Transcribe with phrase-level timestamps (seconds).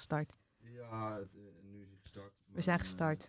[0.00, 0.36] gestart?
[0.58, 1.40] Ja, het, eh,
[1.70, 2.32] nu is hij gestart.
[2.46, 3.28] We zijn eh, gestart.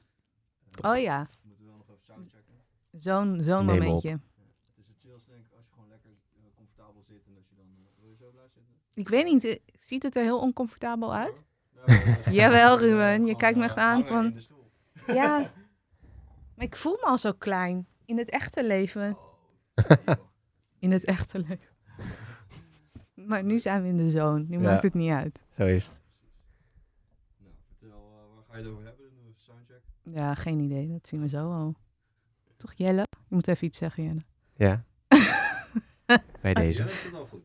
[0.82, 2.54] eh, Oh ja, We moeten wel nog even soundchecken.
[2.92, 3.84] zo'n zo'n Neem op.
[3.84, 4.10] momentje.
[4.10, 6.12] Het is het chillste denk ik als je gewoon lekker
[6.56, 7.66] comfortabel zit en dat je dan...
[8.00, 8.76] wil je zo blijven zitten?
[8.94, 11.44] Ik weet niet, ziet het er heel oncomfortabel uit?
[11.86, 14.72] Als Jawel, Ruben, je kijkt me echt aan van- in de stoel.
[15.22, 15.38] Ja,
[16.56, 17.88] maar ik voel me al zo klein.
[18.06, 19.18] In het echte leven.
[19.18, 20.14] Oh.
[20.80, 21.70] In het echte leven.
[23.14, 24.44] Maar nu zijn we in de zone.
[24.48, 24.70] Nu Ja.
[24.72, 25.42] maakt het niet uit.
[25.50, 26.02] Zo is het.
[27.38, 29.06] Nou, vertel, eh, waar ga je het over hebben?
[29.10, 29.82] Doen we even soundcheck.
[30.04, 30.88] Ja, geen idee.
[30.92, 31.76] Dat zien we zo al.
[32.58, 33.06] Toch Jelle?
[33.12, 34.22] Je moet even iets zeggen, Jelle.
[34.56, 34.84] Ja.
[36.42, 36.84] Bij deze.
[37.14, 37.44] Al goed.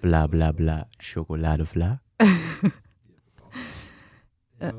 [0.00, 0.86] Bla bla bla.
[0.96, 2.02] Chocolade vla.
[4.58, 4.78] Ja, Eh,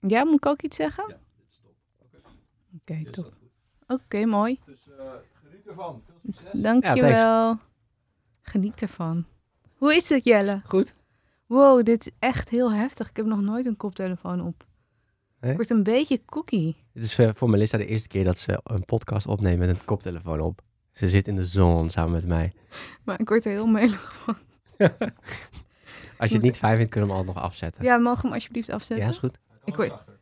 [0.00, 1.04] Ja, moet ik ook iets zeggen?
[1.08, 1.74] ja, dit is top.
[2.00, 2.16] Oké,
[2.76, 3.32] Oké, hier top.
[3.86, 4.60] Oké, mooi.
[4.66, 6.02] Dus eh, geniet ervan.
[6.06, 6.60] Veel succes.
[6.66, 7.58] Dankjewel.
[8.42, 9.26] Geniet ervan.
[9.76, 10.60] Hoe is het, Jelle?
[10.64, 10.94] Goed.
[11.46, 13.08] Wow, dit is echt heel heftig.
[13.08, 14.66] Ik heb nog nooit een koptelefoon op.
[15.40, 15.50] Nee?
[15.50, 16.84] Ik word een beetje cookie.
[16.92, 19.84] Dit is eh, voor Melissa de eerste keer dat ze een podcast opneemt met een
[19.84, 20.60] koptelefoon op.
[20.92, 22.52] Ze zit in de zon samen met mij.
[23.04, 24.36] Maar ik word er heel melig van.
[26.18, 27.84] Als je het niet fijn vindt, kunnen we hem al nog afzetten.
[27.84, 29.06] Ja, mogen we hem alsjeblieft afzetten?
[29.06, 29.38] Ja, is goed.
[29.48, 30.18] Hij kan Ik ook weet- zachter.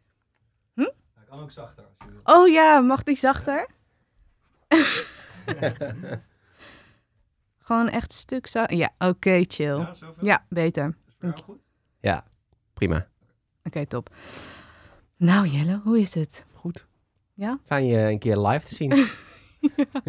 [0.74, 0.80] Hm?
[1.14, 2.36] Hij kan ook zachter als je wil.
[2.36, 3.66] Oh ja, mag die zachter?
[7.58, 8.76] Gewoon echt een stuk zachter.
[8.76, 9.78] Ja, oké, chill.
[9.78, 9.94] Ja?
[10.20, 10.96] Ja, beter.
[11.06, 11.58] Is het goed?
[12.00, 12.24] Ja,
[12.74, 13.08] prima.
[13.64, 14.14] Oké, top.
[15.16, 16.44] Nou Jelle, hoe is het?
[16.52, 16.86] Goed.
[17.34, 17.58] Ja?
[17.64, 18.92] Fijn je een keer live te zien.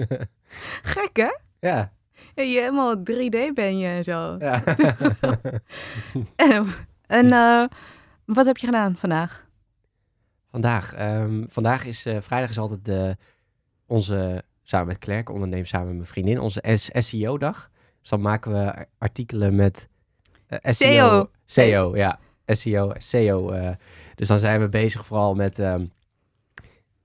[0.93, 1.31] Gek hè?
[1.59, 1.91] ja.
[2.35, 4.35] Je helemaal 3D ben je en zo.
[4.39, 4.63] ja.
[7.07, 7.65] en eh,
[8.25, 9.45] wat heb je gedaan vandaag?
[10.51, 10.93] vandaag.
[10.93, 13.17] ehm, vandaag is eh, vrijdag is altijd de,
[13.85, 17.69] onze, samen met Klerk, onderneem samen met mijn vriendin, onze SEO-dag.
[18.01, 19.89] Dus dan maken we ar- artikelen met
[20.47, 21.29] eh, SEO.
[21.45, 22.19] SEO, ja.
[22.45, 23.75] SEO, SEO.
[24.17, 25.59] Dus dan zijn we bezig vooral met...
[25.59, 25.85] ehm,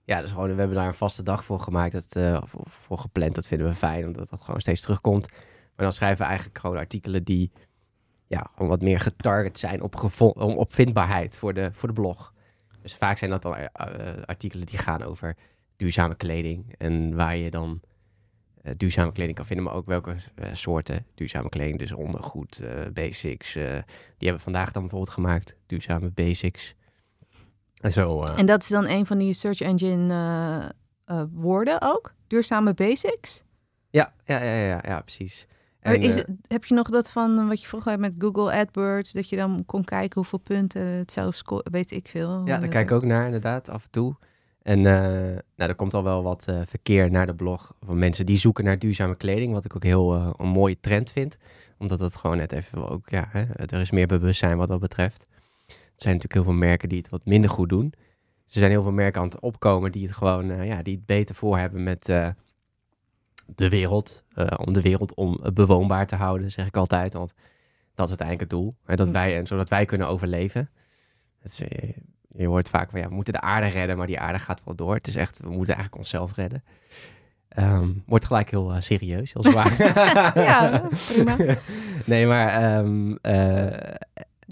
[0.05, 3.35] ja, dus gewoon, we hebben daar een vaste dag voor gemaakt, dat, eh, voor, gepland.
[3.35, 5.31] Dat vinden we fijn, omdat dat gewoon steeds terugkomt.
[5.77, 7.53] Maar dan schrijven we eigenlijk gewoon artikelen die
[8.27, 12.33] ja, gewoon wat meer getarget zijn op, op vindbaarheid voor de, voor de blog.
[12.83, 15.37] Dus vaak zijn dat dan eh, eh, artikelen die gaan over
[15.77, 16.75] duurzame kleding.
[16.79, 17.81] En waar je dan
[18.77, 20.17] duurzame kleding kan vinden, maar ook welke
[20.53, 21.79] soorten duurzame kleding.
[21.79, 22.63] Dus ondergoed,
[22.93, 23.53] basics.
[23.53, 25.57] die hebben we vandaag dan bijvoorbeeld gemaakt.
[25.67, 26.75] Duurzame basics.
[27.83, 28.23] En zo.
[28.23, 30.13] eh, En dat is dan een van die search engine
[31.07, 32.15] eh, eh, woorden ook?
[32.27, 33.43] Duurzame basics?
[33.91, 35.47] ja, ja, ja, ja, ja, precies.
[35.81, 39.13] En, is, het- heb je nog dat van wat je vroeger had met Google AdWords,
[39.13, 42.43] dat je dan kon kijken hoeveel punten het scoren, weet ik veel.
[42.47, 44.17] Ja, daar kijk ik ook naar inderdaad, af en toe.
[44.63, 48.65] En nou, er komt al wel wat verkeer naar de blog van mensen die zoeken
[48.65, 49.53] naar duurzame kleding.
[49.53, 51.37] Wat ik ook heel een mooie trend vind.
[51.79, 55.27] Omdat het gewoon net even ook, ja, hè, er is meer bewustzijn wat dat betreft.
[56.03, 57.93] Zijn natuurlijk heel veel merken die het wat minder goed doen.
[58.47, 61.07] Er zijn heel veel merken aan het opkomen die het gewoon, eh, ja, die het
[61.07, 62.29] beter voor hebben met eh,
[63.47, 64.25] de wereld.
[64.35, 67.13] eh, om de wereld om bewoonbaar te houden, zeg ik altijd.
[67.13, 67.33] Want
[67.95, 68.75] dat is uiteindelijk het doel.
[68.85, 69.13] Hè, dat Mm.
[69.13, 70.71] wij, en zodat wij kunnen overleven.
[71.41, 71.63] Het is,
[72.37, 74.75] je hoort vaak van ja, we moeten de aarde redden, maar die aarde gaat wel
[74.75, 74.95] door.
[74.95, 76.65] Het is echt, we moeten eigenlijk onszelf redden.
[77.49, 79.77] Ehm, wordt gelijk heel serieus, heel zwaar.
[80.49, 81.37] Ja, prima.
[82.05, 83.95] nee, maar ehm, eh,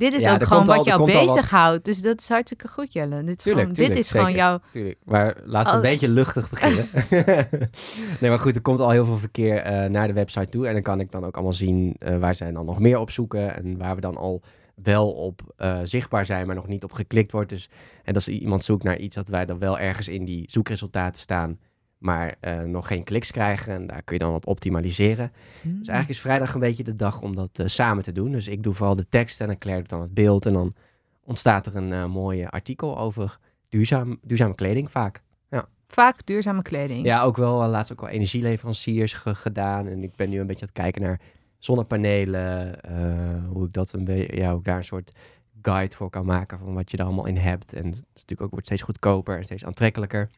[0.00, 1.84] Dit is Ja, ook gewoon al- wat jou bezighoudt.
[1.84, 3.24] Dus dat is hartstikke goed, Jelle.
[3.24, 4.58] Dit is, Tuurlijk, gewoon, tuurlijk, dit is gewoon jouw...
[4.72, 4.98] tuurlijk.
[5.04, 5.90] Maar laten we een Oh.
[5.90, 6.88] beetje luchtig beginnen.
[8.20, 10.66] nee, maar goed, er komt al heel veel verkeer eh, naar de website toe.
[10.66, 13.10] En dan kan ik dan ook allemaal zien eh, waar zij dan nog meer op
[13.10, 13.56] zoeken.
[13.56, 14.42] En waar we dan al
[14.82, 17.48] wel op eh, zichtbaar zijn, maar nog niet op geklikt wordt.
[17.48, 17.68] Dus,
[18.04, 21.58] en als iemand zoekt naar iets, dat wij dan wel ergens in die zoekresultaten staan.
[22.00, 23.72] Maar eh, nog geen kliks krijgen.
[23.74, 25.32] En daar kun je dan op optimaliseren.
[25.62, 25.78] Hmm.
[25.78, 28.30] Dus eigenlijk is vrijdag een beetje de dag om dat eh, samen te doen.
[28.30, 30.46] Dus ik doe vooral de tekst en dan Claire doet dan het beeld.
[30.46, 30.74] En dan
[31.24, 33.38] ontstaat er een eh mooi artikel over
[33.68, 35.22] duurzaam, duurzame kleding vaak.
[35.88, 37.04] Vaak duurzame kleding.
[37.04, 39.86] Ja, ook wel laatst ook wel energieleveranciers ge- gedaan.
[39.86, 41.20] En ik ben nu een beetje aan het kijken naar
[41.58, 42.78] zonnepanelen.
[43.48, 45.12] hoe ik dat een beetje, ja, ik daar een soort
[45.62, 47.72] guide voor kan maken van wat je er allemaal in hebt.
[47.72, 50.30] En het is natuurlijk ook wordt steeds goedkoper en steeds aantrekkelijker.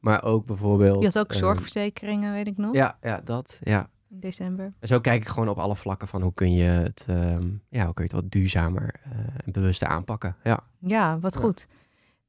[0.00, 0.98] Maar ook bijvoorbeeld.
[0.98, 3.60] Je had ook eh, zorgverzekeringen, weet ik nog, Ja, ja, dat.
[3.62, 3.88] Ja.
[4.10, 4.72] in december.
[4.78, 7.84] En zo kijk ik gewoon op alle vlakken van hoe kun je het, ehm, ja,
[7.84, 9.10] hoe kun je het wat duurzamer eh,
[9.44, 10.36] en bewuster aanpakken.
[10.44, 10.60] Ja.
[10.78, 11.40] Ja, wat Ja.
[11.40, 11.66] goed.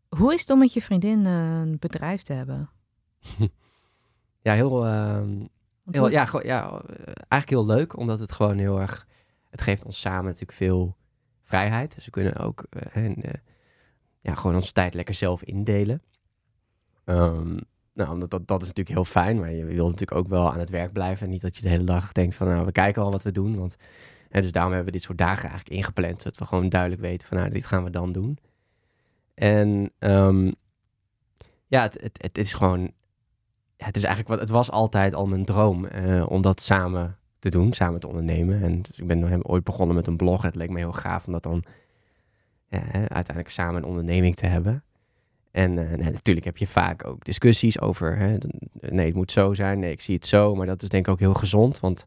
[0.09, 2.69] Hoe is het om met je vriendin eh, een bedrijf te hebben?
[4.43, 5.45] Ja, heel, ehm,
[5.91, 9.07] heel ja, ja, eh, eigenlijk heel leuk, omdat het gewoon heel erg,
[9.49, 10.95] het geeft ons samen natuurlijk veel
[11.43, 11.95] vrijheid.
[11.95, 12.63] Dus we kunnen ook
[12.93, 13.23] en,
[14.19, 16.01] ja, gewoon onze tijd lekker zelf indelen.
[17.11, 17.57] Ehm,
[17.93, 20.69] nou, dat, dat is natuurlijk heel fijn, maar je wil natuurlijk ook wel aan het
[20.69, 21.29] werk blijven.
[21.29, 23.57] Niet dat je de hele dag denkt van, nou, we kijken al wat we doen,
[23.57, 23.75] want
[24.29, 26.21] En dus daarom hebben we dit soort dagen eigenlijk ingepland.
[26.21, 28.37] Zodat we gewoon duidelijk weten van, nou, dit gaan we dan doen.
[29.33, 30.51] En ehm,
[31.67, 32.91] ja, het, het, het is gewoon...
[33.77, 34.39] het is eigenlijk wat...
[34.39, 38.61] Het was altijd al mijn droom eh, om dat samen te doen, samen te ondernemen.
[38.61, 40.41] En dus ik ben ooit begonnen met een blog.
[40.41, 41.63] En het leek me heel gaaf om dat dan
[42.67, 44.83] ja, uiteindelijk samen een onderneming te hebben.
[45.51, 48.37] En eh, natuurlijk heb je vaak ook discussies over, hè,
[48.79, 50.55] nee, het moet zo zijn, nee, ik zie het zo.
[50.55, 52.03] Maar dat is denk ik ook heel gezond, want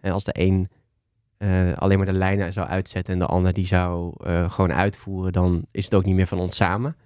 [0.00, 0.68] hè, als de een
[1.36, 5.32] eh, alleen maar de lijnen zou uitzetten en de ander die zou eh, gewoon uitvoeren,
[5.32, 6.96] dan is het ook niet meer van ons samen.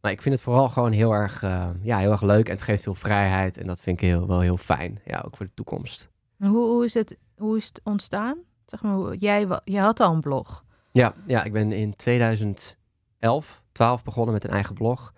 [0.00, 1.40] Maar ik vind het vooral gewoon heel erg,
[1.82, 4.40] ja, heel erg leuk en het geeft veel vrijheid en dat vind ik heel, wel
[4.40, 6.08] heel fijn, ja, ook voor de toekomst.
[6.38, 8.38] Hoe, hoe, is het, hoe is het ontstaan?
[8.66, 10.64] Zeg maar, jij, jij had al een blog.
[10.92, 15.12] Ja, ja, ik ben in 2011, 12 begonnen met een eigen blog.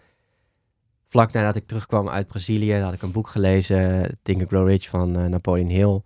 [1.08, 4.88] Vlak nadat ik terugkwam uit Brazilië, had ik een boek gelezen, Think and Grow Rich
[4.88, 6.00] van eh, Napoleon Hill.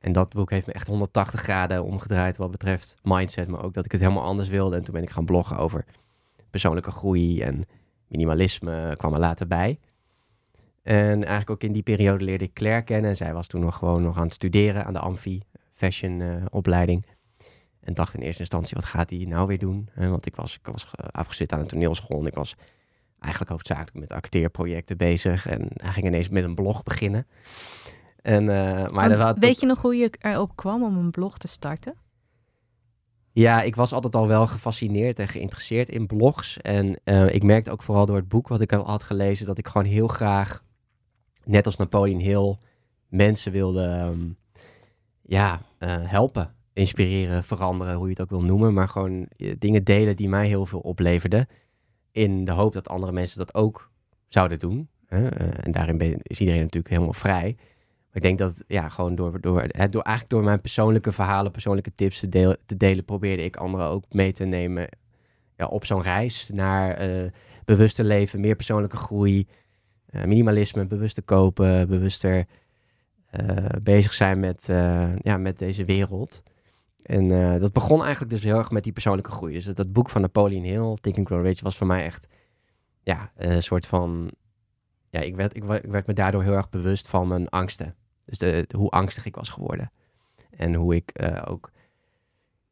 [0.00, 3.84] En dat boek heeft me echt 180 graden omgedraaid wat betreft mindset, maar ook dat
[3.84, 4.76] ik het helemaal anders wilde.
[4.76, 5.84] En toen ben ik gaan bloggen over
[6.50, 7.64] persoonlijke groei en
[8.08, 9.78] minimalisme, kwam er later bij.
[10.82, 13.10] En eigenlijk ook in die periode leerde ik Claire kennen.
[13.10, 15.42] En zij was toen nog gewoon nog aan het studeren aan de Amfi
[15.72, 17.06] Fashion eh, opleiding.
[17.86, 19.88] En dacht in eerste instantie, wat gaat hij nou weer doen?
[19.94, 22.56] Want ik was, ik was eh, afgestudeerd aan een toneelschool en ik was
[23.18, 25.46] eigenlijk hoofdzakelijk met acteerprojecten bezig.
[25.46, 27.26] En hij ging ineens met een blog beginnen.
[28.22, 31.48] En, eh, maar dat, weet je nog hoe je erop kwam om een blog te
[31.48, 31.94] starten?
[33.32, 36.56] Ja, ik was altijd al wel gefascineerd en geïnteresseerd in blogs.
[36.60, 39.58] En eh, ik merkte ook vooral door het boek wat ik al had gelezen, dat
[39.58, 40.62] ik gewoon heel graag,
[41.44, 42.56] net als Napoleon Hill,
[43.08, 44.28] mensen wilde ehm,
[45.22, 48.74] ja, helpen, inspireren, veranderen, hoe je het ook wil noemen.
[48.74, 51.46] Maar gewoon eh, dingen delen die mij heel veel opleverden.
[52.10, 53.90] In de hoop dat andere mensen dat ook
[54.28, 54.88] zouden doen.
[55.06, 55.28] Hè?
[55.28, 57.54] Eh, en daarin ben- is iedereen natuurlijk helemaal vrij.
[57.56, 61.52] Maar ik denk dat, ja, gewoon door, door, hè, door eigenlijk door mijn persoonlijke verhalen,
[61.52, 64.88] persoonlijke tips te, te delen, probeerde ik anderen ook mee te nemen
[65.56, 67.30] ja, op zo'n reis naar eh
[67.64, 69.46] bewuster leven, meer persoonlijke groei,
[70.24, 72.46] minimalisme, bewuster kopen, bewuster
[73.82, 74.64] bezig zijn met,
[75.22, 76.42] ja, met deze wereld.
[77.06, 79.52] En eh, dat begon eigenlijk dus heel erg met die persoonlijke groei.
[79.52, 82.28] Dus dat, boek van Napoleon Hill, Think and Grow Rich, was voor mij echt
[83.02, 84.30] ja, een soort van...
[85.10, 87.94] Ja, ik werd, ik, ik werd me daardoor heel erg bewust van mijn angsten.
[88.24, 89.92] Dus de, hoe angstig ik was geworden.
[90.50, 91.70] En hoe ik eh, ook,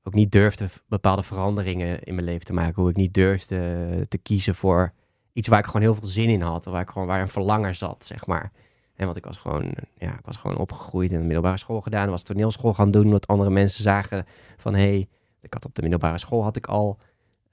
[0.02, 2.82] ook niet durfde bepaalde veranderingen in mijn leven te maken.
[2.82, 4.92] Hoe ik niet durfde te kiezen voor
[5.32, 6.64] iets waar ik gewoon heel veel zin in had.
[6.64, 8.52] Waar, ik gewoon, waar een verlanger zat, zeg maar.
[8.96, 12.10] En want ik was gewoon, ja, ik was gewoon opgegroeid in de middelbare school gedaan.
[12.10, 14.26] was toneelschool gaan doen, wat andere mensen zagen
[14.56, 14.74] van...
[14.74, 15.08] hé, hey,
[15.40, 16.98] ik had op de middelbare school had ik al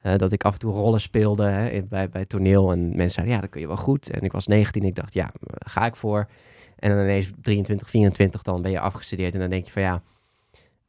[0.01, 2.71] eh, dat ik af en toe rollen speelde hè, bij, bij toneel.
[2.71, 4.09] En mensen zeiden, ja, dat kun je wel goed.
[4.09, 6.27] En ik was 19 ik dacht, ja, ga ik voor.
[6.75, 9.33] En dan ineens 23, 24, dan ben je afgestudeerd.
[9.33, 10.03] En dan denk je van, ja,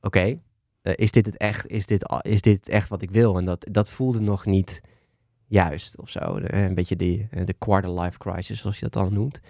[0.01, 0.39] oké,
[0.83, 1.67] eh, is dit het echt?
[1.67, 3.39] Is dit, is dit echt wat ik wil?
[3.39, 4.81] En dat, dat voelde nog niet
[5.47, 6.41] juist of zo.
[6.41, 9.41] De- een beetje die, eh, de quarter life crisis, zoals je dat dan noemt.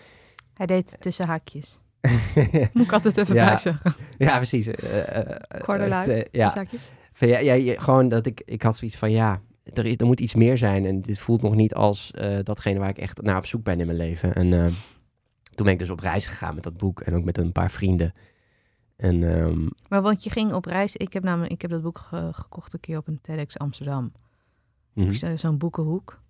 [0.63, 1.79] Hij deed tussen haakjes.
[2.73, 3.45] Moet ik altijd even Ja.
[3.47, 3.95] bijzeggen.
[4.19, 4.67] ja, precies.
[4.67, 6.65] eh, eh, eh, eh, ja.
[7.13, 9.41] Van, ja, ja, gewoon dat ik, ik had zoiets van ja,
[9.73, 10.87] er, is, er moet iets meer zijn.
[10.87, 12.13] En dit voelt nog niet als
[12.43, 14.35] datgene waar ik echt naar op zoek ben in mijn leven.
[14.35, 14.67] En eh,
[15.55, 17.71] toen ben ik dus op reis gegaan met dat boek en ook met een paar
[17.71, 18.15] vrienden.
[18.97, 20.97] En ehm, Maar want je ging op reis.
[20.97, 24.13] Ik heb namelijk ik heb dat boek ge- gekocht een keer op een TEDx Amsterdam.
[25.13, 26.21] Zo- Zo'n boekenhoek.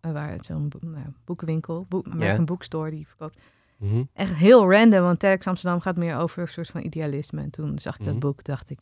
[0.00, 3.38] waar zo'n bo- nou, boekenwinkel, boek, maar een boekstore die verkoopt.
[3.78, 4.02] Mhm.
[4.14, 7.40] Echt heel random, want TEDx Amsterdam gaat meer over een soort van idealisme.
[7.42, 8.10] En toen zag ik Mhm.
[8.10, 8.80] dat boek, dacht ik,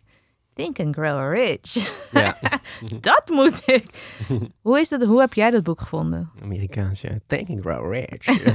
[0.55, 1.73] Think and Grow Rich.
[2.13, 2.37] ja,
[3.01, 3.85] dat moet ik.
[4.63, 5.03] Hoe is dat?
[5.05, 6.31] Hoe heb jij dat boek gevonden?
[6.43, 7.11] Amerikaans, ja.
[7.27, 8.25] Think and grow rich.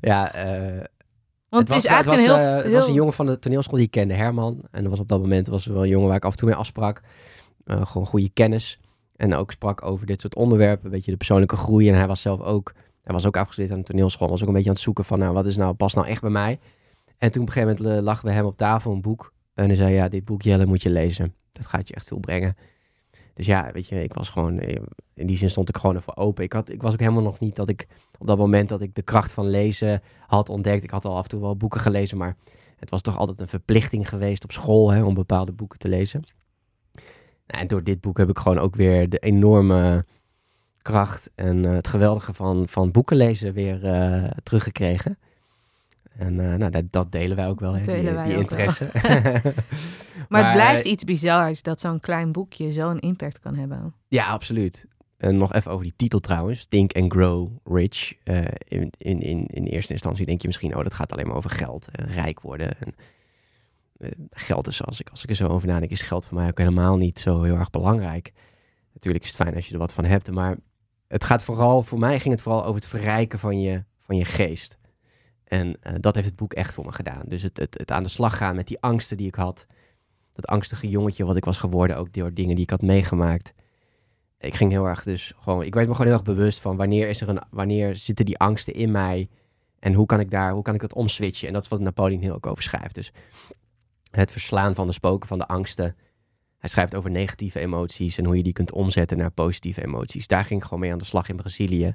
[0.00, 0.84] ja, eh,
[1.48, 3.26] Want het, was, is eigenlijk het was, een heel, eh, het was een jongen van
[3.26, 4.62] de toneelschool die ik kende, Herman.
[4.70, 6.48] En dat was op dat moment was wel een jongen waar ik af en toe
[6.48, 7.02] mee afsprak.
[7.64, 8.80] Eh, gewoon goede kennis.
[9.16, 10.84] En ook sprak over dit soort onderwerpen.
[10.84, 11.88] Een beetje de persoonlijke groei.
[11.88, 12.72] En hij was zelf ook,
[13.06, 14.28] hij was ook afgestudeerd aan de toneelschool.
[14.28, 16.20] Was ook een beetje aan het zoeken van, nou, wat is nou, past nou echt
[16.20, 16.58] bij mij?
[17.18, 19.32] En toen op een gegeven moment eh, lag bij hem op tafel een boek.
[19.54, 21.34] En hij zei, ja, dit boek Jelle moet je lezen.
[21.52, 22.56] Dat gaat je echt veel brengen.
[23.34, 24.82] Dus ja, weet je, ik was gewoon, eh,
[25.14, 26.44] in die zin stond ik gewoon ervoor open.
[26.44, 27.86] Ik, had, ik was ook helemaal nog niet dat ik,
[28.18, 30.84] op dat moment dat ik de kracht van lezen had ontdekt.
[30.84, 32.36] Ik had al af en toe wel boeken gelezen, maar
[32.76, 36.24] het was toch altijd een verplichting geweest op school hè, om bepaalde boeken te lezen.
[37.46, 40.04] Nou, en door dit boek heb ik gewoon ook weer de enorme
[40.86, 45.18] kracht en eh, het geweldige van, van boeken lezen weer eh, teruggekregen.
[46.16, 47.84] En eh, nou, dat, dat delen wij ook wel, hè,
[48.24, 48.90] die, interesse.
[50.28, 53.94] maar, het blijft iets bizars dat zo'n klein boekje zo'n impact kan hebben.
[54.08, 54.86] Ja, absoluut.
[55.16, 56.66] En nog even over die titel trouwens.
[56.66, 58.14] Think and Grow Rich.
[58.68, 61.50] In, in, in, in eerste instantie denk je misschien, oh, dat gaat alleen maar over
[61.50, 61.88] geld.
[61.92, 62.80] en rijk worden.
[62.80, 62.94] En,
[64.30, 66.58] geld is, als ik, als ik er zo over nadenk, is geld voor mij ook
[66.58, 68.32] helemaal niet zo heel erg belangrijk.
[68.92, 70.56] Natuurlijk is het fijn als je er wat van hebt, maar
[71.08, 74.24] het gaat vooral, voor mij ging het vooral over het verrijken van je, van je
[74.24, 74.78] geest.
[75.44, 77.22] En eh, dat heeft het boek echt voor me gedaan.
[77.26, 79.66] Dus het, het, het aan de slag gaan met die angsten die ik had.
[80.32, 83.54] Dat angstige jongetje wat ik was geworden, ook door dingen die ik had meegemaakt.
[84.38, 87.08] Ik ging heel erg dus gewoon, ik werd me gewoon heel erg bewust van wanneer,
[87.08, 89.28] is er een, wanneer zitten die angsten in mij
[89.78, 91.48] en hoe kan ik daar, hoe kan ik dat omswitchen?
[91.48, 92.94] En dat is wat Napoleon heel ook over schrijft.
[92.94, 93.12] Dus
[94.10, 95.96] het verslaan van de spoken, van de angsten.
[96.66, 100.26] Hij schrijft over negatieve emoties en hoe je die kunt omzetten naar positieve emoties.
[100.26, 101.94] Daar ging ik gewoon mee aan de slag in Brazilië.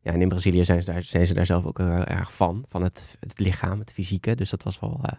[0.00, 2.64] Ja, en in Brazilië zijn ze daar, zijn ze daar zelf ook heel erg van,
[2.68, 4.34] van het, het lichaam, het fysieke.
[4.34, 5.12] Dus dat was wel, uh,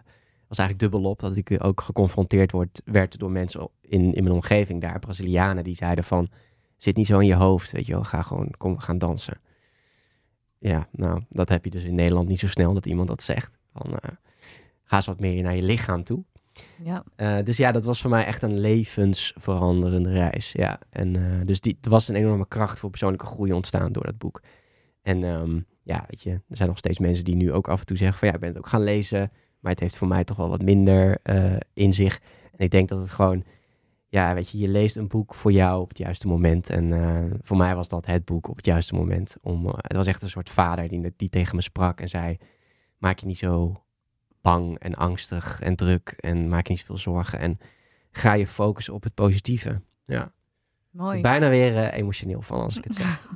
[0.48, 2.52] was eigenlijk dubbelop, dat ik ook geconfronteerd
[2.84, 6.28] werd door mensen in, in mijn omgeving daar, Brazilianen, die zeiden van,
[6.76, 9.40] zit niet zo in je hoofd, weet je wel, ga gewoon, kom, gaan dansen.
[10.58, 13.58] Ja, nou, dat heb je dus in Nederland niet zo snel dat iemand dat zegt.
[13.72, 14.10] Van, uh,
[14.84, 16.24] ga eens wat meer naar je lichaam toe.
[16.84, 17.04] Ja.
[17.16, 20.52] Uh, dus ja, dat was voor mij echt een levensveranderende reis.
[20.52, 24.04] Ja, en uh, dus die, er was een enorme kracht voor persoonlijke groei ontstaan door
[24.04, 24.42] dat boek.
[25.02, 27.86] En um, ja, weet je, er zijn nog steeds mensen die nu ook af en
[27.86, 30.24] toe zeggen van ja, ik ben het ook gaan lezen, maar het heeft voor mij
[30.24, 32.20] toch wel wat minder uh, in zich.
[32.52, 33.44] En ik denk dat het gewoon,
[34.08, 36.70] ja, weet je, je leest een boek voor jou op het juiste moment.
[36.70, 39.36] En voor mij was dat het boek op het juiste moment.
[39.42, 42.36] Om, het was echt een soort vader die, die tegen me sprak en zei,
[42.98, 43.85] maak je niet zo
[44.46, 47.58] bang en angstig en druk en maak je niet zoveel zorgen en
[48.10, 49.80] ga je focussen op het positieve.
[50.04, 50.32] Ja.
[50.90, 51.20] Mooi.
[51.20, 53.24] Bijna weer uh, emotioneel van als ik het zeg.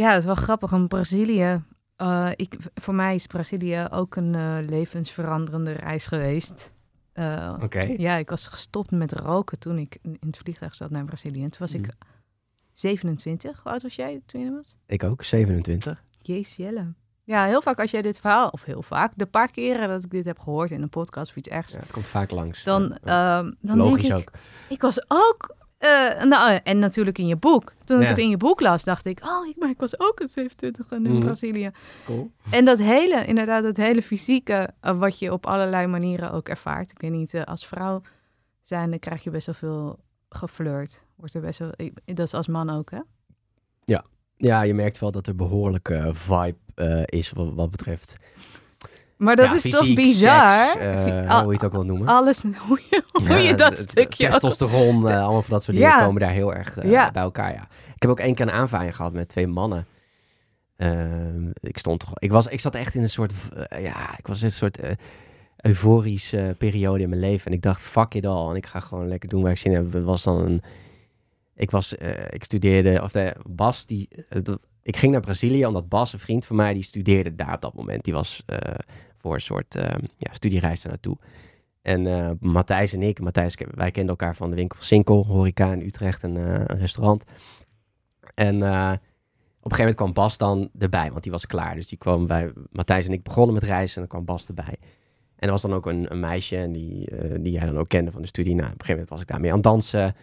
[0.00, 0.72] ja, het is wel grappig.
[0.72, 1.62] In Brazilië,
[2.02, 6.72] uh, ik, voor mij is Brazilië ook een uh, levensveranderende reis geweest.
[7.14, 7.58] Oké.
[7.62, 7.94] Okay.
[7.98, 11.42] Ja, ik was gestopt met roken toen ik in het vliegtuig zat naar Brazilië.
[11.42, 11.88] En toen was ik
[12.72, 13.62] 27.
[13.62, 14.76] Hoe oud was jij toen je was?
[14.86, 16.02] Ik ook, 27.
[16.22, 16.94] Jezus Jelle.
[17.24, 20.10] Ja, heel vaak als jij dit verhaal, of heel vaak, de paar keren dat ik
[20.10, 21.72] dit heb gehoord in een podcast of iets ergens.
[21.72, 22.64] Ja, het komt vaak langs.
[22.64, 23.42] Dan, ja.
[23.42, 24.40] uh, dan Logisch denk ik, ook.
[24.68, 27.72] ik was ook, uh, nou, en natuurlijk in je boek.
[27.84, 28.02] Toen ja.
[28.02, 30.28] ik het in je boek las, dacht ik, oh, ik, maar ik was ook een
[30.28, 31.20] 27 in mm.
[31.20, 31.70] Brazilië.
[32.04, 32.30] Cool.
[32.50, 36.90] En dat hele, inderdaad, dat hele fysieke, uh, wat je op allerlei manieren ook ervaart.
[36.90, 38.02] Ik weet niet, uh, als vrouw
[38.62, 41.04] zijn, dan krijg je best wel veel geflirt.
[41.16, 43.00] Wordt er best wel, ik, dat is als man ook, hè?
[43.84, 44.04] Ja.
[44.36, 48.16] Ja, je merkt wel dat er behoorlijke vibe uh, is wat, wat, betreft.
[49.16, 50.70] Maar dat ja, is fysiek, toch bizar?
[50.70, 52.08] Seks, uh, hoe je het ook wil noemen.
[52.08, 54.28] Alles, hoe je, hoe ja, je dat stukje...
[54.28, 57.68] Testosteron, uh, allemaal van dat soort dingen komen daar heel erg bij elkaar, ja.
[57.94, 59.86] Ik heb ook één keer een aanvaring gehad met twee mannen.
[60.76, 62.12] Ehm, ik stond toch...
[62.14, 63.32] Ik, was, ik zat echt in een soort...
[63.80, 64.78] ja, ik was in een soort
[65.56, 67.46] euforische periode in mijn leven.
[67.46, 68.50] En ik dacht, fuck it all.
[68.50, 69.92] En ik ga gewoon lekker doen waar ik zin in heb.
[69.92, 70.62] Het was dan een...
[71.54, 71.94] Ik was...
[72.30, 73.02] ik studeerde...
[73.02, 74.08] Of de Bas, die
[74.84, 77.74] ik ging naar Brazilië omdat Bas, een vriend van mij, die studeerde daar op dat
[77.74, 78.04] moment.
[78.04, 78.58] Die was uh,
[79.18, 79.82] voor een soort uh,
[80.16, 81.18] ja, studiereis daar naartoe.
[81.82, 85.72] En uh, Matthijs en ik, Matthijs, wij kenden elkaar van de winkel van Sinkel, horeca
[85.72, 87.24] in Utrecht, een, een restaurant.
[88.34, 91.74] En op een gegeven moment kwam Bas dan erbij, want die was klaar.
[91.74, 94.76] Dus die kwam bij Matthijs en ik begonnen met reizen en dan kwam Bas erbij.
[95.36, 97.10] En er was dan ook een, een meisje en die,
[97.40, 98.54] die jij dan ook kende van de studie.
[98.54, 100.16] Nou, op een gegeven moment was ik daarmee aan het dansen.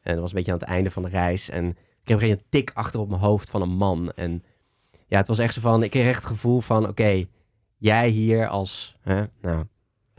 [0.00, 1.50] En dat was een beetje aan het einde van de reis.
[1.50, 1.76] En
[2.08, 4.12] ik heb geen tik achter op mijn hoofd van een man.
[4.14, 4.42] En
[5.06, 7.28] ja, het was echt zo van, ik kreeg echt het gevoel van, oké, okay,
[7.76, 9.64] jij hier als, hè, nou,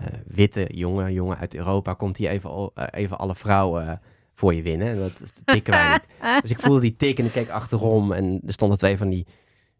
[0.02, 4.02] uh, witte jongen, jongen uit Europa, komt hier even, uh, even alle vrouwen
[4.34, 4.88] voor je winnen.
[4.88, 6.08] En dat tikken wij niet.
[6.42, 9.28] Dus ik voelde die tik en ik keek achterom en er stonden twee van die,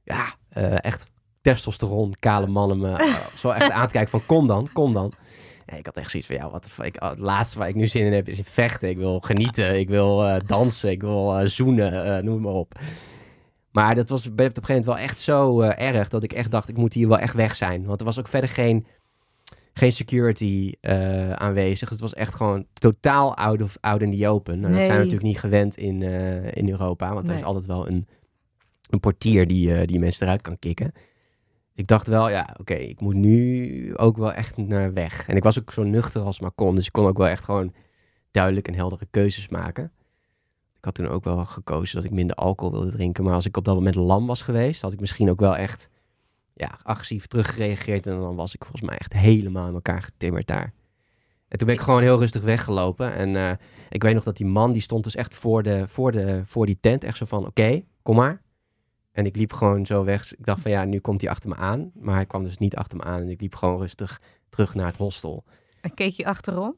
[0.04, 0.36] ja,
[0.80, 1.08] echt
[1.42, 5.14] testosteron, kale mannen me zo echt aan te kijken van, kom dan, kom dan.
[5.72, 8.06] Ja, ik had echt zoiets van, ja, wat ik, het laatste waar ik nu zin
[8.06, 8.90] in heb is in vechten.
[8.90, 12.80] Ik wil genieten, ik wil uh, dansen, ik wil uh, zoenen, uh, noem maar op.
[13.72, 16.70] Maar dat was op een gegeven moment wel echt zo erg dat ik echt dacht,
[16.70, 17.86] ik moet hier wel echt weg zijn.
[17.86, 18.86] Want er was ook verder geen,
[19.74, 20.74] geen security
[21.36, 21.90] aanwezig.
[21.90, 24.60] Het was echt gewoon totaal out, of, out in the open.
[24.60, 24.78] Nou, nee.
[24.78, 26.02] Dat zijn we natuurlijk niet gewend in,
[26.54, 27.34] in Europa, want nee.
[27.34, 28.08] er is altijd wel een,
[28.90, 30.94] een portier die, die mensen eruit kan kicken
[31.80, 35.28] ik dacht wel, ja, oké, ik moet nu ook wel echt naar weg.
[35.28, 36.76] En ik was ook zo nuchter als maar kon.
[36.76, 37.74] Dus ik kon ook wel echt gewoon
[38.32, 39.92] duidelijk en heldere keuzes maken.
[40.78, 43.24] Ik had toen ook wel gekozen dat ik minder alcohol wilde drinken.
[43.24, 45.90] Maar als ik op dat moment lam was geweest, had ik misschien ook wel echt
[46.54, 48.08] ja, agressief teruggereageerd.
[48.08, 50.74] En dan was ik volgens mij echt helemaal in elkaar getimmerd daar.
[51.48, 53.14] En toen ben ik gewoon heel rustig weggelopen.
[53.14, 53.52] En uh,
[53.90, 56.66] ik weet nog dat die man, die stond dus echt voor, de, voor, de, voor
[56.66, 57.04] die tent.
[57.04, 58.42] Echt zo van, oké, kom maar.
[59.12, 60.34] En ik liep gewoon zo weg.
[60.34, 61.92] Ik dacht van ja, nu komt hij achter me aan.
[61.94, 63.22] Maar hij kwam dus niet achter me aan.
[63.22, 65.44] En ik liep gewoon rustig terug naar het hostel.
[65.82, 66.76] En keek je achterom?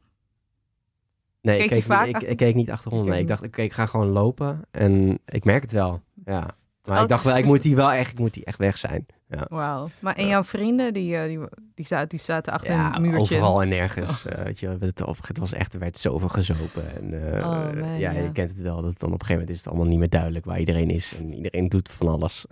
[1.42, 3.06] Nee, keek ik, keek vaak niet, ik, keek niet achterom.
[3.06, 4.62] Nee, ik dacht, ik, ik ga gewoon lopen.
[4.72, 6.02] En ik merk het wel.
[6.26, 6.56] Ja.
[6.84, 8.78] Maar Oh, ik dacht wel, ik moet hier wel echt, ik moet hier echt weg
[8.78, 9.06] zijn.
[9.50, 9.90] Wauw.
[10.00, 10.30] Maar en Ja.
[10.30, 11.40] jouw vrienden, die, eh, die,
[11.76, 13.20] die, zaten, die zaten achter Ja, een muurtje.
[13.20, 14.26] overal en nergens.
[14.26, 16.96] eh, weet je, het, op, het was echt, er werd zoveel gezopen.
[16.96, 18.22] En, eh, Oh, man, ja, ja.
[18.22, 18.82] je kent het wel.
[18.82, 21.18] Dat dan op een gegeven moment is het allemaal niet meer duidelijk waar iedereen is.
[21.18, 22.46] En iedereen doet van alles.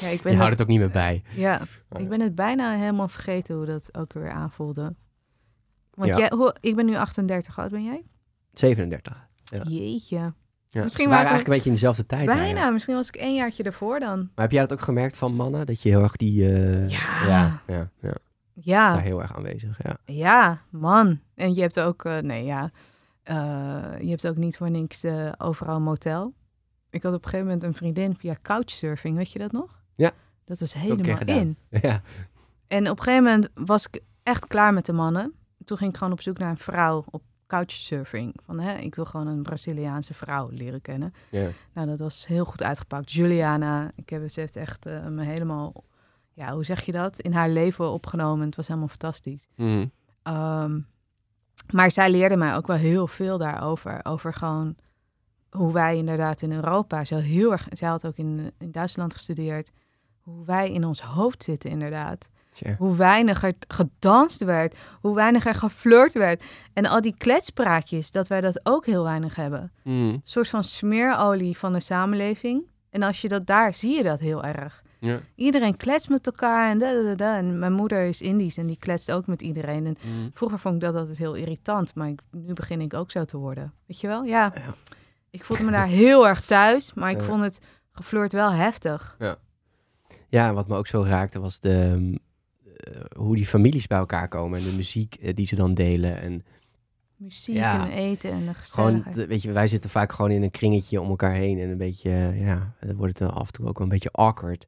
[0.00, 1.22] Ja, ik Je ben houdt het, ook niet meer bij.
[1.34, 1.60] ja,
[1.96, 4.94] ik ben het bijna helemaal vergeten hoe dat ook weer aanvoelde.
[5.94, 6.18] Want Ja.
[6.18, 8.02] jij, hoe, ik ben nu 38, hoe oud ben jij?
[8.52, 9.26] 37.
[9.44, 9.62] Ja.
[9.62, 10.32] Jeetje.
[10.70, 10.82] Ja.
[10.82, 12.26] Misschien waren eigenlijk een beetje in dezelfde tijd.
[12.26, 14.18] daar, Bijna, misschien was ik één jaartje ervoor dan.
[14.18, 15.66] Maar heb jij dat ook gemerkt van mannen?
[15.66, 16.52] Dat je heel erg die...
[16.52, 17.26] eh, Ja.
[17.26, 18.14] Ja, ja, ja.
[18.54, 19.78] is Ja, daar heel erg aanwezig.
[19.82, 19.96] Ja.
[20.04, 21.20] ja, man.
[21.34, 22.70] En je hebt ook, eh, nee ja,
[23.22, 23.34] eh,
[24.00, 25.04] je hebt ook niet voor niks
[25.38, 26.34] overal een motel.
[26.90, 29.80] Ik had op een gegeven moment een vriendin via couchsurfing, weet je dat nog?
[29.94, 30.12] Ja.
[30.44, 31.56] Dat was helemaal in.
[31.82, 32.02] ja.
[32.66, 35.32] En op een gegeven moment was ik echt klaar met de mannen.
[35.64, 38.34] Toen ging ik gewoon op zoek naar een vrouw op couchsurfing.
[38.44, 41.14] Van, hè, ik wil gewoon een Braziliaanse vrouw leren kennen.
[41.30, 41.50] ja.
[41.72, 43.12] Nou, dat was heel goed uitgepakt.
[43.12, 45.84] Juliana, ik heb, ze heeft echt eh, me helemaal,
[46.32, 47.20] ja, hoe zeg je dat?
[47.20, 48.46] In haar leven opgenomen.
[48.46, 49.48] Het was helemaal fantastisch.
[49.54, 49.86] Mhm.
[50.22, 50.80] Ehm,
[51.72, 54.00] maar zij leerde mij ook wel heel veel daarover.
[54.04, 54.76] Over gewoon
[55.50, 57.66] hoe wij inderdaad in Europa zo heel erg...
[57.70, 59.70] Zij had ook in, in Duitsland gestudeerd.
[60.20, 62.28] Hoe wij in ons hoofd zitten inderdaad.
[62.78, 64.76] Hoe weinig er gedanst werd.
[65.00, 66.42] Hoe weinig er geflirt werd.
[66.72, 69.72] En al die kletspraatjes, dat wij dat ook heel weinig hebben.
[69.84, 69.96] Mhm.
[69.96, 72.62] Een soort van smeerolie van de samenleving.
[72.90, 74.82] En als je dat daar, zie je dat heel erg.
[75.00, 75.20] Ja.
[75.34, 77.36] Iedereen kletst met elkaar en da, da, da.
[77.36, 79.86] En mijn moeder is Indisch en die kletst ook met iedereen.
[79.86, 80.28] En Mhm.
[80.34, 83.36] vroeger vond ik dat altijd heel irritant, maar ik, nu begin ik ook zo te
[83.36, 83.72] worden.
[83.86, 84.22] Weet je wel?
[84.24, 84.52] Ja.
[84.54, 84.74] Ja.
[85.30, 87.22] Ik voelde me daar heel erg thuis, maar ik Ja.
[87.22, 87.60] vond het
[87.92, 89.16] geflirt wel heftig.
[90.28, 92.18] Ja, en wat me ook zo raakte was de, mm,
[93.16, 96.20] hoe die families bij elkaar komen en de muziek eh, die ze dan delen.
[96.20, 96.44] En
[97.16, 97.84] Muziek Ja.
[97.84, 99.14] en eten en de gewoon, gezelligheid.
[99.14, 101.76] de- weet je, wij zitten vaak gewoon in een kringetje om elkaar heen en een
[101.76, 104.66] beetje, eh, ja, dan wordt het af en toe ook wel een beetje awkward.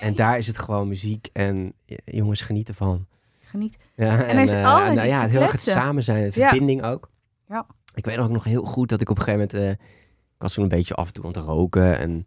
[0.00, 3.06] En daar is het gewoon muziek en eh, jongens genieten van.
[3.40, 3.76] Geniet.
[3.94, 6.40] Ja, er is eh, altijd nou ja, te het heel erg het samen zijn, de
[6.40, 6.48] Ja.
[6.48, 7.10] verbinding ook.
[7.48, 7.66] Ja.
[7.94, 9.86] Ik weet ook nog heel goed dat ik op een gegeven moment, eh,
[10.34, 12.26] ik was toen een beetje af en toe aan het roken en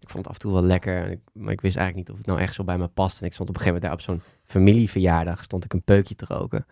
[0.00, 2.26] ik vond het af en toe wel lekker, maar ik wist eigenlijk niet of het
[2.26, 3.20] nou echt zo bij me past.
[3.20, 6.14] En ik stond op een gegeven moment daar op zo'n familieverjaardag, stond ik een peukje
[6.14, 6.66] te roken.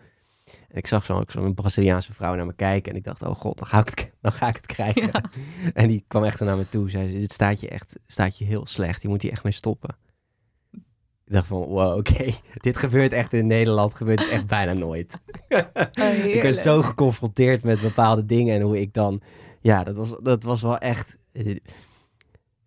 [0.45, 3.57] En ik zag zo- zo'n Braziliaanse vrouw naar me kijken en ik dacht, oh god,
[3.57, 5.09] dan ga ik het, dan ga ik het krijgen.
[5.13, 5.23] Ja.
[5.73, 8.65] En die kwam echt naar me toe, zei, dit staat je echt, staat je heel
[8.65, 9.95] slecht, je moet hier echt mee stoppen.
[11.25, 12.25] Ik dacht van, wow, oké,
[12.67, 15.19] dit gebeurt echt in Nederland, gebeurt het echt bijna nooit.
[16.33, 19.21] ik ben zo geconfronteerd met bepaalde dingen en hoe ik dan,
[19.61, 21.17] ja, dat was, dat was wel echt,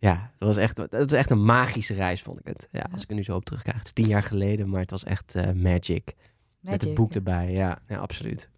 [0.02, 2.68] ja, dat was echt, dat was echt een magische reis, vond ik het.
[2.72, 4.90] Ja, als ik er nu zo op terugkijk, het is tien jaar geleden, maar het
[4.90, 6.14] was echt eh, magic.
[6.60, 8.48] Met het boek erbij, ja, ja absoluut.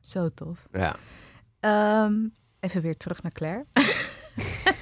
[0.00, 0.68] Zo tof.
[0.72, 0.96] Ja.
[1.60, 2.14] Ehm,
[2.60, 3.66] even weer terug naar Claire.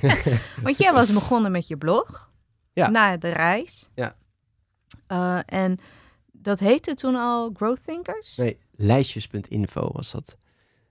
[0.63, 2.31] Want jij was begonnen met je blog.
[2.73, 2.89] Ja.
[2.89, 3.89] Na de reis.
[3.95, 4.17] Ja.
[5.07, 5.79] Eh, en
[6.33, 8.37] dat heette toen al Growth Thinkers?
[8.37, 10.37] Nee, lijstjes.info was dat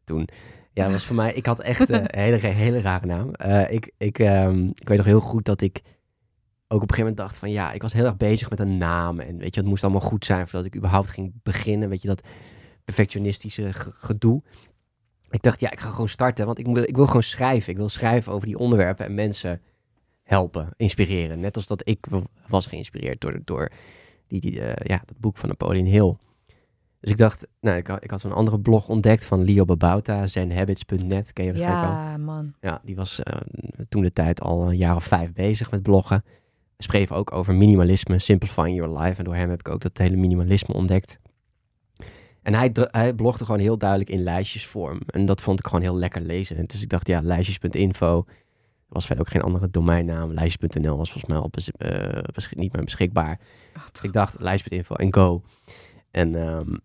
[0.03, 0.29] toen.
[0.73, 3.33] Ja, was voor mij, ik had echt eh, een hele, hele rare naam.
[3.33, 5.81] Eh, ik, ik, ehm, ik weet nog heel goed dat ik
[6.67, 8.77] ook op een gegeven moment dacht van ja, ik was heel erg bezig met een
[8.77, 9.19] naam.
[9.19, 11.89] En weet je, het moest allemaal goed zijn voordat ik überhaupt ging beginnen.
[11.89, 12.21] Weet je, dat
[12.85, 14.41] perfectionistische ge- gedoe.
[15.29, 17.71] Ik dacht, ja, ik ga gewoon starten, want ik, moet, ik wil gewoon schrijven.
[17.71, 19.61] Ik wil schrijven over die onderwerpen en mensen
[20.23, 21.39] helpen, inspireren.
[21.39, 22.05] Net als dat ik
[22.47, 23.71] was geïnspireerd door, door
[24.27, 26.15] die, die, eh, ja, dat boek van Napoleon Hill.
[26.99, 30.25] Dus ik dacht, nou, ik had, ik had zo'n andere blog ontdekt van Leo Babauta,
[30.25, 31.93] zenhabits.net, ken je waarschijnlijk.
[31.93, 32.53] Ja, man.
[32.61, 33.39] Ja, die was eh,
[33.89, 36.23] toen de tijd al een jaar of vijf bezig met bloggen.
[36.77, 39.17] Schreef ook over minimalisme, simplifying your life.
[39.17, 41.19] En door hem heb ik ook dat hele minimalisme ontdekt.
[42.41, 44.99] En hij, hij blogde gewoon heel duidelijk in lijstjesvorm.
[45.05, 46.57] En dat vond ik gewoon heel lekker lezen.
[46.57, 48.25] En dus ik dacht, ja, lijstjes.info.
[48.87, 50.33] Was verder ook geen andere domeinnaam.
[50.33, 53.39] Lijstjes.nl was volgens mij al eh, niet meer beschikbaar.
[54.01, 55.41] Ik dacht, lijstjes.info en go.
[56.11, 56.75] En ehm,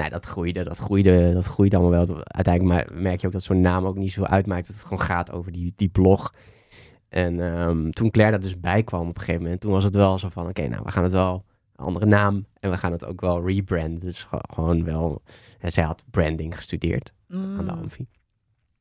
[0.00, 2.24] nou, dat groeide, dat groeide, dat groeide allemaal wel.
[2.24, 4.66] Uiteindelijk merk je ook dat zo'n naam ook niet zo uitmaakt.
[4.66, 6.34] Dat het gewoon gaat over die, die blog.
[7.08, 9.94] En ehm, toen Claire daar dus bij kwam op een gegeven moment, toen was het
[9.94, 11.44] wel zo van, oké, nou, we gaan het wel
[11.76, 14.00] een andere naam en we gaan het ook wel rebranden.
[14.00, 15.22] Dus ge- gewoon wel,
[15.58, 17.78] en zij had branding gestudeerd aan de Mm.
[17.82, 18.06] Amfi.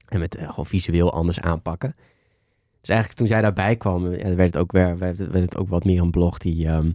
[0.08, 1.96] En met eh, gewoon visueel anders aanpakken.
[2.82, 5.58] Dus eigenlijk toen zij daarbij kwam, eh, werd het ook, weer, werd, het- werd het
[5.58, 6.92] ook wat meer een blog die ehm,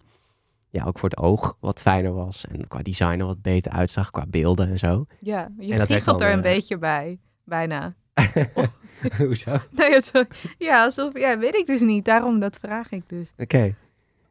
[0.75, 2.45] ja, ook voor het oog wat fijner was.
[2.53, 5.05] En qua design er wat beter uitzag, qua beelden en zo.
[5.19, 7.19] Ja, je giechelt er een eh, beetje bij.
[7.45, 7.95] Bijna.
[9.19, 9.59] Hoezo?
[9.71, 10.13] Nee, het,
[10.59, 12.05] ja, alsof, ja, weet ik dus niet.
[12.05, 13.33] Daarom, dat vraag ik dus.
[13.37, 13.75] Oké.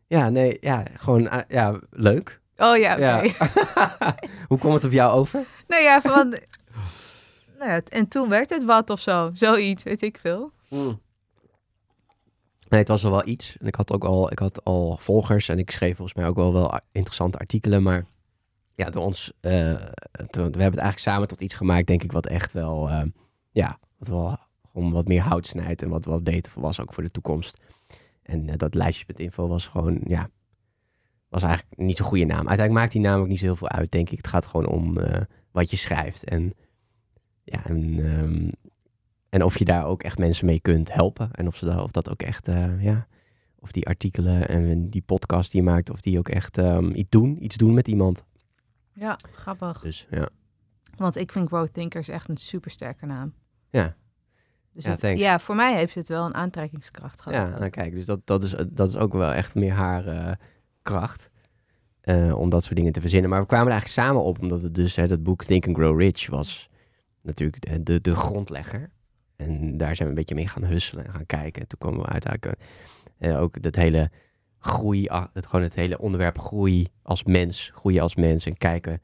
[0.08, 2.42] Ja, nee, ja, gewoon, eh, ja, leuk.
[2.58, 3.02] Oh ja, oké.
[3.02, 3.22] Ja.
[4.50, 5.46] Hoe kwam het op jou over?
[5.68, 6.30] Nou ja, van...
[7.60, 9.30] nou ja, en toen werd het wat of zo.
[9.34, 10.52] Zoiets, weet ik veel.
[12.74, 13.58] Nee, het was al wel iets.
[13.58, 16.36] En ik had ook al, ik had al volgers en ik schreef volgens mij ook
[16.36, 17.84] wel wel interessante artikelen.
[17.84, 18.06] Maar
[18.76, 19.92] ja, door ons, te-
[20.32, 23.02] we hebben het eigenlijk samen tot iets gemaakt, denk ik, wat echt wel, eh,
[23.52, 24.38] ja, wat wel
[24.72, 27.58] gewoon wat meer hout snijdt en wat wat beter was ook voor de toekomst.
[28.24, 30.30] En eh, dat lijstje.info was gewoon, ja,
[31.30, 32.48] was eigenlijk niet zo'n goede naam.
[32.48, 34.18] Uiteindelijk maakt die naam ook niet zo heel veel uit, denk ik.
[34.18, 34.98] Het gaat gewoon om
[35.52, 36.54] wat je schrijft en
[37.44, 38.50] ja, en, ehm,
[39.34, 41.32] en of je daar ook echt mensen mee kunt helpen.
[41.32, 43.08] En of, ze daar, of dat ook echt, eh, ja,
[43.60, 47.10] of die artikelen en die podcast die je maakt, of die ook echt ehm, iets
[47.10, 48.24] doen, iets doen met iemand.
[48.94, 49.82] Ja, grappig.
[49.82, 50.30] Dus ja,
[50.98, 53.34] Want ik vind Growth Thinkers echt een supersterke naam.
[53.70, 53.96] Ja.
[54.72, 57.48] Dus Ja, het- ja, voor mij heeft het wel een aantrekkingskracht gehad.
[57.48, 60.32] ja nou, kijk, dus dat, dat, is, dat is ook wel echt meer haar eh,
[60.82, 61.32] kracht.
[62.02, 63.30] eh, om dat soort dingen te verzinnen.
[63.30, 65.76] Maar we kwamen er eigenlijk samen op, omdat het dus, hè, dat boek Think and
[65.78, 66.70] Grow Rich was
[67.22, 68.90] natuurlijk de, de, de grondlegger.
[69.44, 71.62] En daar zijn we een beetje mee gaan husselen en gaan kijken.
[71.62, 72.60] En toen kwamen we uiteindelijk
[73.18, 74.10] eh, ook dat hele
[74.60, 79.02] groei, ah, het, gewoon het hele onderwerp groei als mens, groeien als mens en kijken.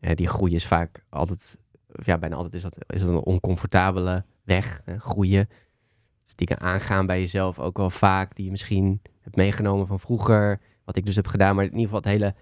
[0.00, 1.56] eh, die groei is vaak altijd,
[2.02, 5.48] ja, bijna altijd is dat, is dat een oncomfortabele weg, groeien.
[6.24, 10.60] Dus dingen aangaan bij jezelf ook wel vaak, die je misschien hebt meegenomen van vroeger,
[10.84, 12.34] wat ik dus heb gedaan, maar in ieder geval het hele,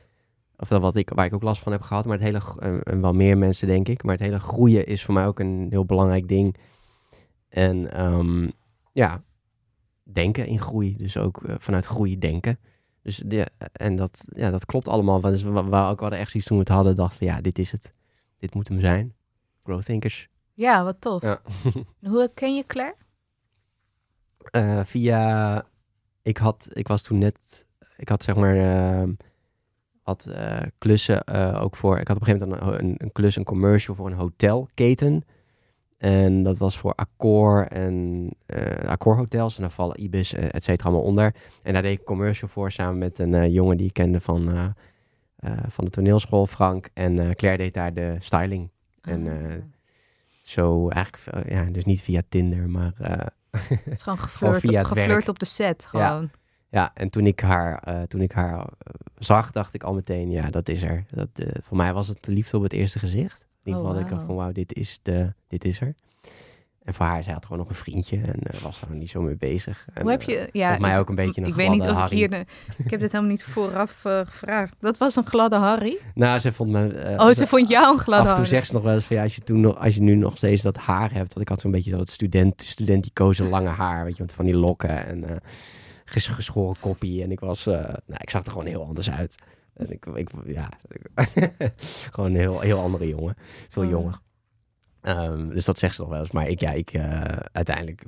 [0.56, 3.00] of wat ik, waar ik ook last van heb gehad, maar het hele, en, en
[3.00, 5.84] wel meer mensen denk ik, maar het hele groeien is voor mij ook een heel
[5.84, 6.56] belangrijk ding.
[7.54, 8.50] En ehm,
[8.92, 9.22] ja,
[10.02, 12.58] denken in groei, dus ook eh, vanuit groei denken.
[13.02, 15.20] Dus de, en dat, ja, dat klopt allemaal.
[15.20, 17.58] Dus we, we ook hadden echt zoiets toen we het hadden, dachten van ja, dit
[17.58, 17.92] is het.
[18.38, 19.14] Dit moet hem zijn.
[19.62, 20.28] Growth Thinkers.
[20.54, 21.22] Ja, wat tof.
[21.22, 21.40] Ja.
[22.10, 22.96] Hoe ken je Claire?
[24.50, 25.66] Eh, via,
[26.22, 29.12] ik had, ik was toen net, ik had zeg maar, ehm,
[30.02, 31.26] had eh, klussen
[31.60, 34.06] ook voor, ik had op een gegeven moment een, een, een klus, een commercial voor
[34.06, 35.24] een hotelketen.
[36.04, 39.56] En dat was voor Accor en eh Accor hotels.
[39.56, 41.34] En daar vallen Ibis, eh, et cetera, allemaal onder.
[41.62, 44.74] En daar deed ik commercial voor samen met een eh, jongen die ik kende van,
[45.68, 46.88] van de toneelschool, Frank.
[46.94, 48.70] En Claire deed daar de styling.
[49.02, 49.52] En, Ah.
[50.42, 52.92] Zo eigenlijk, ja, dus niet via Tinder, maar
[53.50, 55.84] het is gewoon geflirt, het geflirt op de set.
[55.84, 56.30] Gewoon.
[56.68, 58.66] Ja, en toen ik haar, toen ik haar
[59.18, 61.04] zag, dacht ik al meteen, ja, dat is er.
[61.10, 61.28] Dat,
[61.62, 63.46] voor mij was het de liefde op het eerste gezicht.
[63.64, 65.94] Ieder Oh, geval, dat ik dacht van, wauw, dit is, de, dit is er.
[66.84, 69.20] En voor haar, zij had gewoon nog een vriendje en eh, was daar niet zo
[69.22, 69.86] mee bezig.
[69.94, 70.48] En, Hoe heb eh, je...
[70.52, 72.30] Ja, vond mij ik- ook een beetje een Ik weet niet of ik hier...
[72.30, 72.44] De,
[72.76, 74.74] ik heb dit helemaal niet vooraf eh, gevraagd.
[74.80, 75.96] Dat was een gladde Harry?
[76.14, 76.88] nou, ze vond me...
[76.88, 79.04] eh, Oh, ze vond jou een gladde Af en toe zegt ze nog wel eens
[79.04, 81.28] van ja, als je, toen nog, als je nu nog steeds dat haar hebt.
[81.28, 84.56] Want ik had zo'n beetje dat student, studenticoze lange haar, weet je, met van die
[84.56, 85.36] lokken en eh,
[86.04, 87.22] ges- geschoren koppie.
[87.22, 89.34] En ik was, eh, nou, ik zag er gewoon heel anders uit.
[89.74, 90.68] En ik, ik ja,
[92.12, 93.36] gewoon een heel, heel andere jongen.
[93.68, 93.90] Veel Oh.
[93.90, 94.18] jonger.
[95.00, 96.30] Ehm, dus dat zegt ze nog wel eens.
[96.30, 98.04] Maar ik, ja, ik eh, uiteindelijk,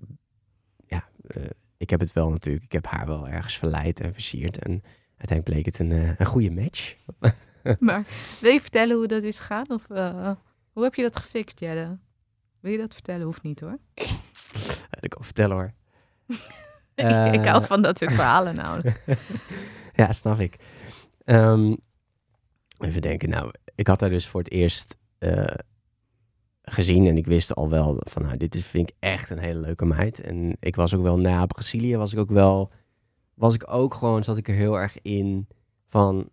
[0.87, 1.42] ja, eh,
[1.76, 4.59] ik heb het wel natuurlijk, ik heb haar wel ergens verleid en versierd.
[4.59, 4.83] En
[5.16, 6.94] uiteindelijk bleek het een, eh, een goede match.
[7.79, 8.05] Maar
[8.40, 9.70] wil je vertellen hoe dat is gegaan?
[9.70, 9.87] Of
[10.72, 11.98] hoe heb je dat gefixt, Jelle?
[12.61, 13.26] Wil je dat vertellen?
[13.26, 13.79] Hoeft niet hoor.
[15.00, 15.72] ik kan vertellen hoor.
[17.35, 18.92] ik hou van dat soort verhalen nou.
[19.94, 20.57] ja, snap ik.
[21.27, 21.75] Ehm,
[22.79, 23.29] even denken.
[23.29, 25.55] Nou, ik had haar dus voor het eerst eh,
[26.62, 27.07] gezien.
[27.07, 29.85] En ik wist al wel van, nou, dit is, vind ik echt een hele leuke
[29.85, 30.21] meid.
[30.21, 32.71] En ik was ook wel na Brazilië, was ik ook wel,
[33.35, 35.49] was ik ook gewoon, zat ik er heel erg in
[35.89, 36.29] van,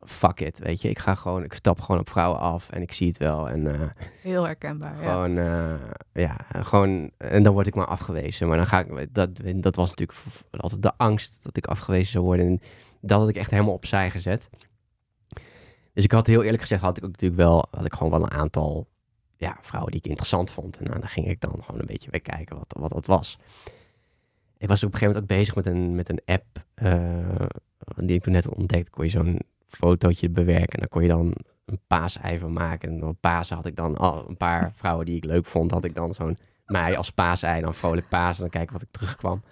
[0.00, 0.88] fuck it, weet je.
[0.88, 3.48] Ik ga gewoon, ik stap gewoon op vrouwen af en ik zie het wel.
[3.48, 3.88] En eh,
[4.22, 5.02] Heel herkenbaar.
[5.02, 5.10] Ja.
[5.10, 5.74] gewoon, eh,
[6.12, 8.48] ja, gewoon, en dan word ik maar afgewezen.
[8.48, 10.18] Maar dan ga ik, dat, dat was natuurlijk
[10.50, 12.46] altijd de angst dat ik afgewezen zou worden.
[12.46, 12.60] En
[13.00, 14.48] dat had ik echt helemaal opzij gezet.
[15.92, 18.22] Dus ik had heel eerlijk gezegd, had ik ook natuurlijk wel, had ik gewoon wel
[18.22, 18.86] een aantal
[19.36, 20.76] ja, vrouwen die ik interessant vond.
[20.76, 23.38] En nou, dan ging ik dan gewoon een beetje weer kijken wat, wat dat was.
[24.58, 27.46] Ik was op een gegeven moment ook bezig met een, met een app, eh,
[27.96, 28.90] die ik toen net ontdekt.
[28.90, 31.34] Kon je zo'n fotootje bewerken en dan kon je dan
[31.64, 32.90] een paasei van maken.
[32.90, 35.84] En op Pasen had ik dan al een paar vrouwen die ik leuk vond, had
[35.84, 39.42] ik dan zo'n mij als paasei, dan vrolijk paas en dan kijken wat ik terugkwam.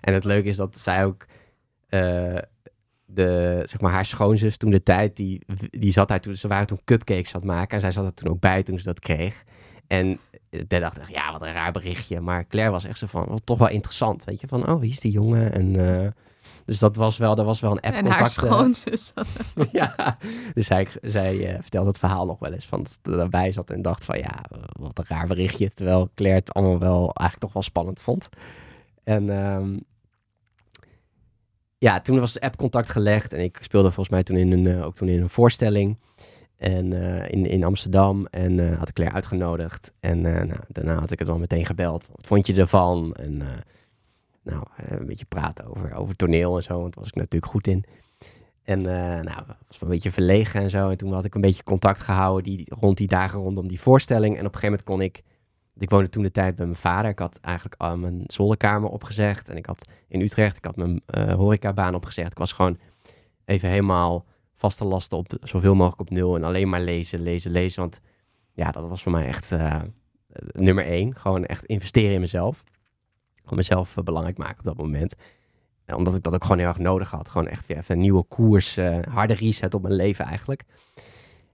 [0.00, 1.26] En het leuke is dat zij ook
[1.88, 2.38] eh,
[3.14, 6.66] de, zeg maar, haar schoonzus toen de tijd, die, die zat daar toen, ze waren
[6.66, 9.00] toen cupcakes aan het maken en zij zat er toen ook bij toen ze dat
[9.00, 9.44] kreeg.
[9.86, 10.18] En
[10.66, 12.20] daar dacht ik, ja, wat een raar berichtje.
[12.20, 15.00] Maar Claire was echt zo van, toch wel interessant, weet je, van, oh, wie is
[15.00, 15.52] die jongen?
[15.52, 16.10] En eh,
[16.64, 19.12] dus dat was wel, er was wel een app en haar schoonzus.
[19.14, 19.68] zat er.
[19.80, 20.16] ja,
[20.54, 23.70] dus zij, zij eh, vertelde het verhaal nog wel eens van dat ze erbij zat
[23.70, 25.70] en dacht van ja, eh, wat een raar berichtje.
[25.70, 28.28] Terwijl Claire het allemaal wel eigenlijk toch wel spannend vond.
[29.04, 29.78] En ehm,
[31.82, 34.66] ja, toen was de app contact gelegd en ik speelde volgens mij toen in een,
[34.66, 35.98] eh, ook toen in een voorstelling.
[36.56, 38.26] En eh, in, in Amsterdam.
[38.26, 39.92] En eh, had ik Claire uitgenodigd.
[40.00, 42.06] En nou, daarna had ik er dan meteen gebeld.
[42.06, 43.14] Wat vond je ervan?
[43.14, 43.42] En
[44.42, 47.84] nou, een beetje praten over, over toneel en zo, want was ik natuurlijk goed in.
[48.62, 50.88] En nou, was een beetje verlegen en zo.
[50.88, 54.38] En toen had ik een beetje contact gehouden die, rond die dagen rondom die voorstelling.
[54.38, 55.22] En op een gegeven moment kon ik,
[55.82, 57.10] ik woonde toen de tijd bij mijn vader.
[57.10, 59.48] Ik had eigenlijk al mijn zolderkamer opgezegd.
[59.48, 62.30] En ik had in Utrecht, ik had mijn eh horecabaan opgezegd.
[62.30, 62.78] Ik was gewoon
[63.44, 64.24] even helemaal
[64.56, 66.36] vaste lasten op zoveel mogelijk op nul.
[66.36, 67.80] En alleen maar lezen, lezen, lezen.
[67.80, 68.00] Want
[68.52, 69.80] ja, dat was voor mij echt eh,
[70.52, 71.16] nummer één.
[71.16, 72.62] Gewoon echt investeren in mezelf.
[73.34, 75.14] Gewoon mezelf eh, belangrijk maken op dat moment.
[75.84, 77.28] En omdat ik dat ook gewoon heel erg nodig had.
[77.28, 78.76] Gewoon echt weer even een nieuwe koers,
[79.08, 80.64] harde reset op mijn leven eigenlijk.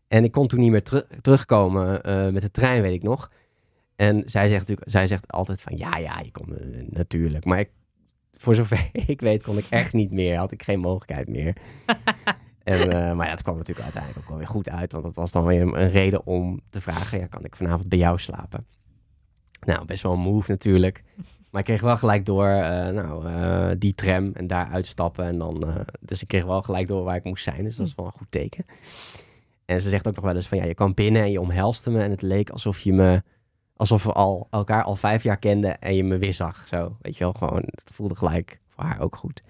[0.09, 2.01] En ik kon toen niet meer teru- terugkomen
[2.33, 3.31] met de trein, weet ik nog.
[3.99, 7.45] En zij zegt, natuurlijk, zij zegt altijd van, ja, ja, je kon eh, natuurlijk.
[7.45, 7.71] Maar ik,
[8.33, 10.37] voor zover ik weet, kon ik echt niet meer.
[10.37, 11.57] Had ik geen mogelijkheid meer.
[12.63, 14.93] en, eh, maar ja, het kwam natuurlijk uiteindelijk ook wel weer goed uit.
[14.93, 17.89] Want dat was dan weer een, een reden om te vragen, ja, kan ik vanavond
[17.89, 18.67] bij jou slapen?
[19.61, 21.05] Nou, best wel een move natuurlijk.
[21.51, 25.25] Maar ik kreeg wel gelijk door, eh, nou, die tram en daar uitstappen.
[25.25, 27.65] En dan, dus ik kreeg wel gelijk door waar ik moest zijn.
[27.65, 28.65] Dus dat is wel een goed teken.
[29.65, 31.91] En ze zegt ook nog wel eens van, ja, je kwam binnen en je omhelste
[31.91, 32.03] me.
[32.03, 33.23] En het leek alsof je me,
[33.79, 36.65] alsof we al, elkaar al vijf jaar kenden en je me weer zag.
[36.69, 39.43] Zo, weet je wel, gewoon, het voelde gelijk voor haar ook goed.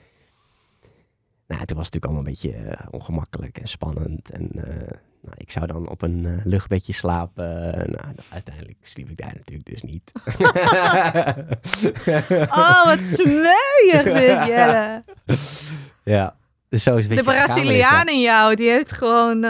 [1.47, 4.31] Nou, toen was het natuurlijk allemaal een beetje eh, ongemakkelijk en spannend.
[4.31, 7.73] En eh, nou, ik zou dan op een eh, luchtbedje slapen.
[7.73, 10.13] nou, uiteindelijk sliep ik daar natuurlijk dus niet.
[12.51, 15.03] Oh, wat smeuig dit, Jelle.
[16.05, 16.37] Ja,
[16.69, 19.41] dus zo is het De Braziliaan in jou, die heeft gewoon...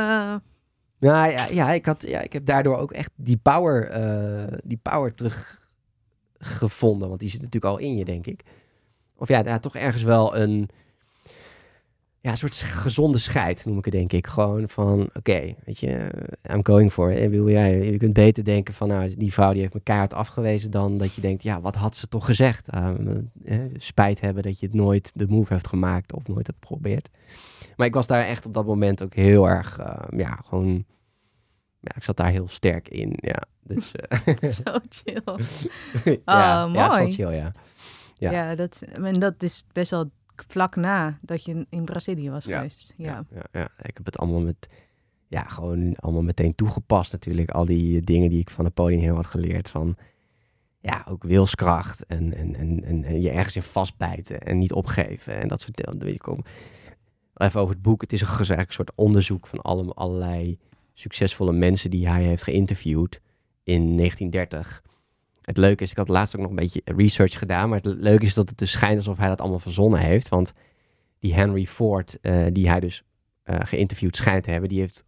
[0.98, 4.78] Nou ja, ja, ik, had, ja, ik heb daardoor ook echt die power, eh, die
[4.82, 7.08] power teruggevonden.
[7.08, 8.42] Want die zit natuurlijk al in je, denk ik.
[9.16, 10.68] Of ja, daar toch ergens wel een,
[12.20, 14.26] ja, soort gezonde scheid, noem ik het, denk ik.
[14.26, 16.10] Gewoon van, oké, weet je,
[16.50, 17.32] I'm going for it.
[17.32, 20.70] Je kunt beter denken van, nou, die vrouw die heeft me kaart afgewezen...
[20.70, 22.68] dan dat je denkt, ja, wat had ze toch gezegd?
[22.74, 22.90] Uh,
[23.44, 27.10] eh, spijt hebben dat je het nooit de move hebt gemaakt of nooit hebt geprobeerd.
[27.76, 30.84] Maar ik was daar echt op dat moment ook heel erg, eh, ja, gewoon
[31.80, 33.12] ja, ik zat daar heel sterk in.
[33.16, 33.92] Ja, dus.
[33.96, 35.22] eh, Zo chill.
[36.04, 37.10] ja, Oh, ja, wel mooi.
[37.12, 37.52] chill, ja.
[38.14, 38.30] Ja.
[38.30, 42.56] Ja, dat, en dat is best wel vlak na dat je in Brazilië was Ja.
[42.56, 42.94] geweest.
[42.96, 43.06] Ja.
[43.06, 43.68] Ja, ja, ja.
[43.82, 44.68] Ik heb het allemaal met,
[45.26, 47.50] ja, gewoon allemaal meteen toegepast natuurlijk.
[47.50, 49.68] Al die dingen die ik van Napoleon heel had geleerd.
[49.68, 49.96] Van,
[50.80, 55.40] ja, ook wilskracht en, en, en, en, en je ergens in vastbijten en niet opgeven.
[55.40, 56.44] En dat soort dingen.
[57.38, 58.00] Even over het boek.
[58.00, 60.58] Het is een, eigenlijk een soort onderzoek van alle, allerlei
[60.94, 63.20] succesvolle mensen die hij heeft geïnterviewd
[63.62, 64.82] in 1930.
[65.42, 68.24] Het leuke is, ik had laatst ook nog een beetje research gedaan, maar het leuke
[68.24, 70.28] is dat het dus schijnt alsof hij dat allemaal verzonnen heeft.
[70.28, 70.52] Want
[71.18, 73.02] die Henry Ford, eh, die hij dus
[73.42, 75.04] eh, geïnterviewd schijnt te hebben, die, heeft,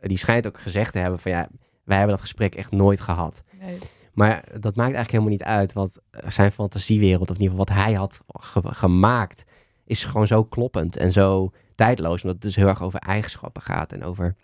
[0.00, 1.48] die schijnt ook gezegd te hebben van ja,
[1.84, 3.42] wij hebben dat gesprek echt nooit gehad.
[3.60, 3.78] Nee.
[4.12, 7.84] Maar dat maakt eigenlijk helemaal niet uit, want zijn fantasiewereld, of in ieder geval wat
[7.84, 9.44] hij had ge- gemaakt,
[9.88, 12.22] is gewoon zo kloppend en zo tijdloos.
[12.22, 14.36] Omdat het dus heel erg over eigenschappen gaat en over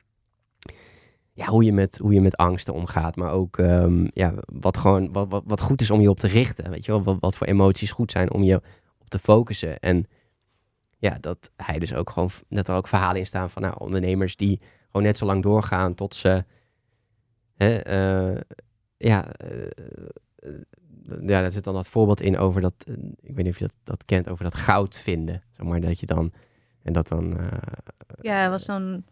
[1.32, 3.16] ja, hoe, je met, hoe je met angsten omgaat.
[3.16, 6.28] Maar ook ehm, ja, wat, gewoon, wat, wat, wat goed is om je op te
[6.28, 6.70] richten.
[6.70, 8.62] Weet je wel, wat, wat voor emoties goed zijn om je
[8.98, 9.78] op te focussen.
[9.80, 10.06] En
[10.98, 14.36] ja, dat hij dus ook gewoon, dat er ook verhalen in staan van nou, ondernemers
[14.36, 16.44] die gewoon net zo lang doorgaan tot ze,
[17.54, 18.40] hè, eh,
[18.96, 19.50] ja, eh,
[21.08, 23.64] ja, daar zit dan dat voorbeeld in over dat, eh, ik weet niet of je
[23.66, 25.42] dat, dat kent, over dat goud vinden.
[25.52, 26.32] Zeg maar dat je dan,
[26.82, 27.46] en dat dan, eh,
[28.20, 29.04] Ja, er was zo'n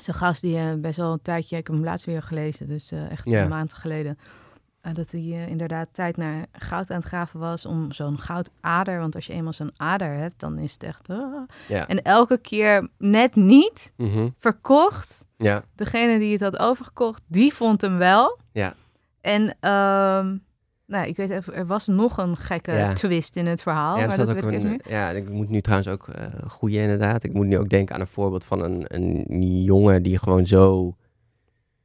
[0.00, 2.90] zo'n gast die eh, best wel een tijdje, ik heb hem laatst weer gelezen, dus
[2.92, 4.18] echt een maand geleden.
[4.92, 8.98] dat hij inderdaad tijd naar goud aan het graven was om zo'n goudader.
[8.98, 11.08] Want als je eenmaal zo'n ader hebt, dan is het echt.
[11.10, 11.42] ah.
[11.68, 14.28] En elke keer net niet Mhm.
[14.38, 15.24] verkocht.
[15.36, 18.38] ja, Degene die het had overgekocht, die vond hem wel.
[18.52, 18.74] Ja.
[19.20, 20.36] En ehm,
[20.92, 22.92] nou, ik weet even, er was nog een gekke Ja.
[22.92, 23.98] twist in het verhaal.
[23.98, 26.78] ja, maar dat ook weet ik even ja, ik moet nu trouwens ook eh goeie
[26.80, 27.22] inderdaad.
[27.24, 30.96] Ik moet nu ook denken aan een voorbeeld van een, een jongen die gewoon zo,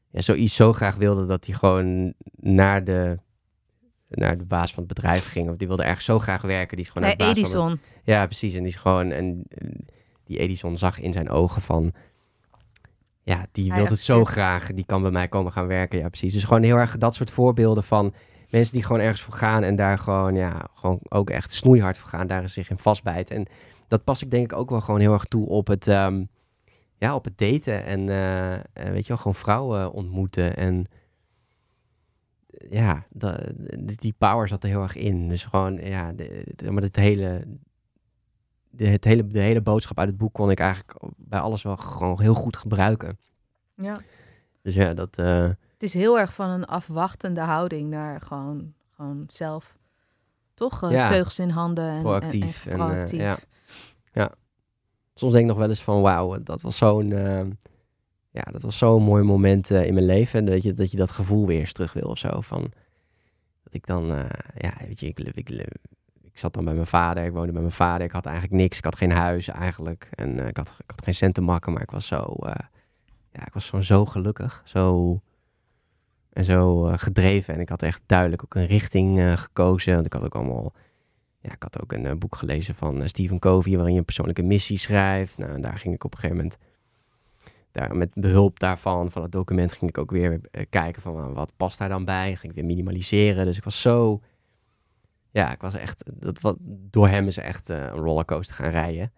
[0.09, 3.17] ja, zoiets zo graag wilde dat hij gewoon naar de,
[4.09, 5.49] naar de baas van het bedrijf ging.
[5.49, 6.77] Of die wilde ergens zo graag werken.
[6.77, 7.79] Die is gewoon naar de baas van het- Edison.
[8.03, 8.53] Ja, precies.
[8.53, 9.43] En die is gewoon, en
[10.23, 11.93] die Edison zag in zijn ogen van,
[13.23, 15.99] ja, die wil het zo graag, die kan bij mij komen gaan werken.
[15.99, 16.33] Ja, precies.
[16.33, 18.13] Dus gewoon heel erg dat soort voorbeelden van
[18.49, 22.09] mensen die gewoon ergens voor gaan en daar gewoon, ja, gewoon ook echt snoeihard voor
[22.09, 23.35] gaan, daar zich in vastbijten.
[23.35, 23.45] En
[23.87, 26.25] dat pas ik denk ik ook wel gewoon heel erg toe op het, ehm,
[26.97, 30.85] ja, op het daten en, eh, eh, weet je wel, gewoon vrouwen ontmoeten en
[32.69, 33.05] ja,
[33.81, 35.27] die power zat er heel erg in.
[35.27, 37.43] Dus gewoon, ja, de, maar het hele,
[38.69, 41.77] de, het hele, de hele boodschap uit het boek kon ik eigenlijk bij alles wel
[41.77, 43.17] gewoon heel goed gebruiken.
[43.75, 43.97] Ja.
[44.61, 49.23] Dus ja, dat, eh, Het is heel erg van een afwachtende houding naar gewoon, gewoon
[49.27, 49.77] zelf
[50.53, 50.83] toch?
[50.83, 51.07] Eh, Ja.
[51.07, 52.65] Teugels in handen en, proactief.
[52.65, 53.37] en, En, en eh, ja.
[54.13, 54.31] ja.
[55.13, 57.45] Soms denk ik nog wel eens van wauw, dat was zo'n eh,
[58.29, 60.39] ja, dat was zo'n mooi moment eh, in mijn leven.
[60.39, 62.41] En dat je, dat je dat gevoel weer eens terug wil of zo.
[62.41, 62.61] Van,
[63.63, 64.05] dat ik dan,
[64.57, 65.49] ja, weet je, ik, ik,
[66.21, 67.23] ik zat dan bij mijn vader.
[67.23, 68.05] Ik woonde bij mijn vader.
[68.05, 68.77] Ik had eigenlijk niks.
[68.77, 70.09] Ik had geen huis eigenlijk.
[70.11, 71.73] En ik, had, ik had geen cent te makken.
[71.73, 72.35] Maar ik was zo,
[73.31, 74.61] ja, ik was gewoon zo gelukkig.
[74.65, 75.21] Zo,
[76.37, 77.53] en zo eh, gedreven.
[77.53, 79.93] En ik had echt duidelijk ook een richting eh, gekozen.
[79.93, 80.73] Want ik had ook allemaal
[81.39, 84.43] ja, ik had ook een eh, boek gelezen van Stephen Covey, waarin je een persoonlijke
[84.43, 85.37] missie schrijft.
[85.37, 86.57] Nou, en daar ging ik op een gegeven moment,
[87.71, 91.53] daar, met behulp daarvan, van het document, ging ik ook weer kijken van uh, wat
[91.57, 92.35] past daar dan bij.
[92.35, 93.45] Ging ik weer minimaliseren.
[93.45, 94.21] Dus ik was zo,
[95.31, 99.11] ja, ik was echt, dat, wat, door hem is echt uh, een rollercoaster gaan rijden.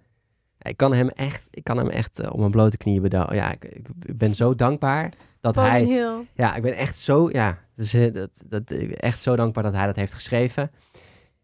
[0.61, 3.35] Ik kan hem echt, ik kan hem echt uh, op mijn blote knieën bedanken.
[3.35, 3.81] Ja, ik,
[4.17, 5.95] ben zo dankbaar dat Pauline hij...
[5.95, 6.25] Hill.
[6.33, 9.85] Ja, ik ben echt zo, ja, dus, uh, dat, dat, echt zo dankbaar dat hij
[9.85, 10.71] dat heeft geschreven.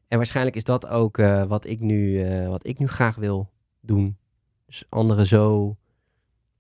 [0.08, 3.52] En waarschijnlijk is dat ook uh, wat, ik nu, uh, wat ik nu graag wil
[3.80, 4.18] doen.
[4.66, 5.76] Dus anderen zo.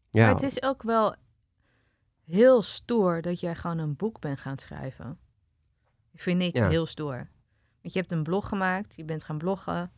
[0.10, 0.26] Ja.
[0.26, 1.16] Maar het is ook wel
[2.26, 5.18] heel stoer dat jij gewoon een boek bent gaan schrijven.
[6.14, 6.70] Vind ik Ja.
[6.70, 7.16] heel stoer.
[7.82, 9.92] Want je hebt een blog gemaakt, je bent gaan bloggen.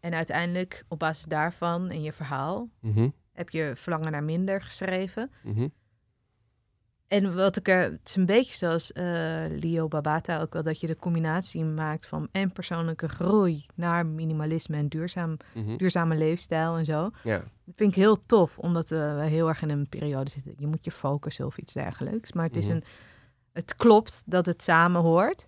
[0.00, 5.30] En uiteindelijk, op basis daarvan en je verhaal, Mhm, heb je Verlangen naar Minder geschreven.
[5.42, 5.68] mhm,
[7.14, 9.04] En wat ik er, het is een beetje zoals eh,
[9.48, 14.76] Leo Babata ook wel, dat je de combinatie maakt van en persoonlijke groei naar minimalisme
[14.76, 15.76] en duurzaam, mhm.
[15.76, 17.10] duurzame leefstijl en zo.
[17.22, 20.54] Ja, Dat vind ik heel tof, omdat we heel erg in een periode zitten.
[20.58, 22.32] Je moet je focussen of iets dergelijks.
[22.32, 22.76] Maar het is Mhm.
[22.76, 22.84] een.
[23.52, 25.46] Het klopt dat het samen hoort.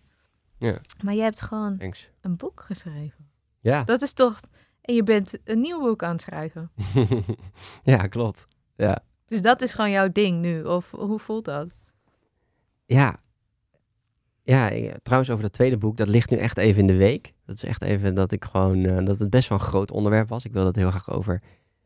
[0.59, 0.79] Ja.
[1.05, 2.09] Maar je hebt gewoon thanks.
[2.20, 3.29] een boek geschreven.
[3.61, 3.85] Ja.
[3.85, 4.40] Dat is toch.
[4.81, 6.70] En je bent een nieuw boek aan het schrijven.
[7.83, 8.46] ja, klopt.
[8.76, 9.02] Ja.
[9.27, 10.62] Dus dat is gewoon jouw ding nu.
[10.62, 11.69] Of hoe voelt dat?
[12.87, 13.21] Ja.
[14.43, 14.71] Ja,
[15.03, 17.33] trouwens over dat tweede boek, dat ligt nu echt even in de week.
[17.45, 20.29] Dat is echt even dat ik gewoon, eh, dat het best wel een groot onderwerp
[20.29, 20.45] was.
[20.45, 21.43] Ik wil dat heel graag over,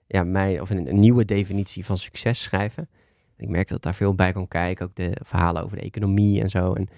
[0.07, 2.88] ja, mijn, of een, nieuwe definitie van succes schrijven.
[3.37, 6.50] Ik merkte dat daar veel bij kon kijken, ook de verhalen over de economie en
[6.50, 6.72] zo.
[6.72, 6.88] En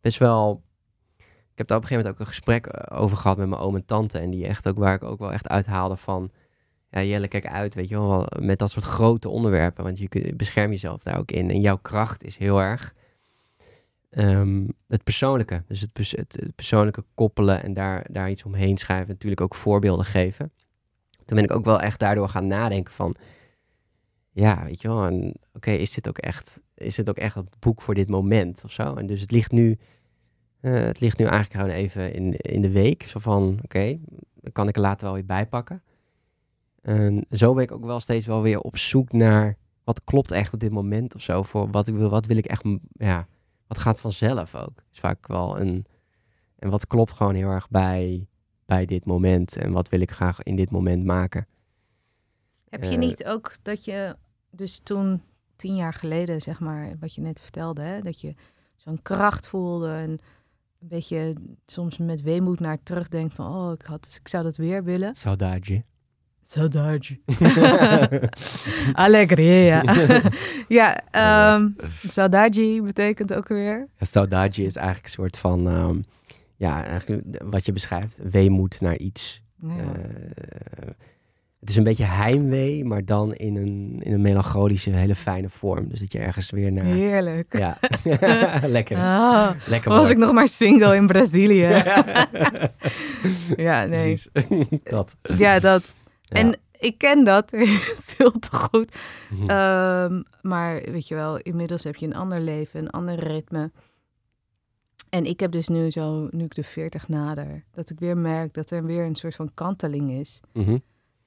[0.00, 0.62] best wel,
[1.52, 3.60] ik heb daar op een gegeven moment ook een gesprek eh, over gehad met mijn
[3.60, 4.18] oom en tante.
[4.18, 6.30] En die echt ook, waar ik ook wel echt uithaalde van,
[6.90, 9.84] ja Jelle, kijk uit, weet je wel, met dat soort grote onderwerpen.
[9.84, 11.50] Want je bescherm jezelf daar ook in.
[11.50, 12.94] En jouw kracht is heel erg
[14.10, 15.62] ehm, het persoonlijke.
[15.66, 19.08] Dus het, pers- het, persoonlijke koppelen en daar, daar iets omheen schrijven.
[19.08, 20.52] Natuurlijk ook voorbeelden geven.
[21.24, 23.16] Toen ben ik ook wel echt daardoor gaan nadenken van...
[24.32, 26.60] Ja, weet je wel, oké, is dit ook echt...
[26.74, 28.94] Is dit ook echt het boek voor dit moment of zo?
[28.94, 29.78] En dus het ligt nu...
[30.60, 33.02] eh, het ligt nu eigenlijk gewoon even in, in de week.
[33.02, 33.98] Zo van, oké,
[34.34, 35.82] dan kan ik er later wel weer bijpakken.
[36.80, 39.56] En zo ben ik ook wel steeds wel weer op zoek naar...
[39.84, 41.42] Wat klopt echt op dit moment of zo?
[41.42, 42.64] Voor wat ik wil, wat wil ik echt...
[42.92, 43.26] Ja,
[43.66, 44.82] wat gaat vanzelf ook.
[44.92, 45.86] Is vaak wel een.
[46.58, 48.26] En wat klopt gewoon heel erg bij,
[48.66, 49.56] bij dit moment.
[49.56, 51.46] En wat wil ik graag in dit moment maken.
[52.68, 54.16] Heb je Eh, niet ook dat je.
[54.50, 55.22] Dus toen,
[55.56, 58.34] tien jaar geleden, zeg maar, wat je net vertelde, hè, dat je
[58.76, 60.10] zo'n kracht voelde en
[60.80, 61.34] een beetje
[61.66, 65.14] soms met weemoed naar terugdenkt van, oh, ik, had, ik zou dat weer willen.
[65.14, 65.84] Saudade.
[66.42, 67.18] Saudade.
[68.92, 69.82] Alegria.
[70.68, 71.00] ja,
[71.56, 71.76] um,
[72.08, 73.88] saudade betekent ook weer.
[74.00, 75.68] Saudade is eigenlijk een soort van.
[75.68, 75.96] ehm,
[76.56, 78.18] ja, eigenlijk wat je beschrijft.
[78.30, 79.42] Weemoed naar iets.
[79.62, 79.76] Ja.
[79.76, 80.88] Eh,
[81.60, 85.88] het is een beetje heimwee, maar dan in een, in een melancholische, hele fijne vorm.
[85.88, 86.84] Dus dat je ergens weer naar.
[86.84, 87.58] Heerlijk.
[87.58, 87.78] Ja,
[88.66, 88.96] lekker.
[88.96, 91.82] Ah, lekker was ik nog maar single in Brazilië.
[93.56, 93.86] ja, nee.
[93.86, 94.28] Precies.
[94.82, 95.16] dat.
[95.36, 95.94] Ja, dat.
[96.38, 97.50] En ik ken dat
[98.14, 98.96] veel te goed.
[99.30, 99.48] Mhm.
[99.50, 103.70] Ehm, maar weet je wel, inmiddels heb je een ander leven, een ander ritme.
[105.08, 108.54] En ik heb dus nu zo, nu ik de 40 nader, dat ik weer merk
[108.54, 110.40] dat er weer een soort van kanteling is.
[110.52, 110.78] Mhm.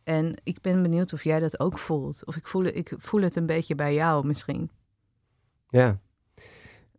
[0.04, 2.26] En ik ben benieuwd of jij dat ook voelt.
[2.26, 4.70] Of ik voel, het- ik voel het een beetje bij jou misschien.
[5.70, 6.00] Ja.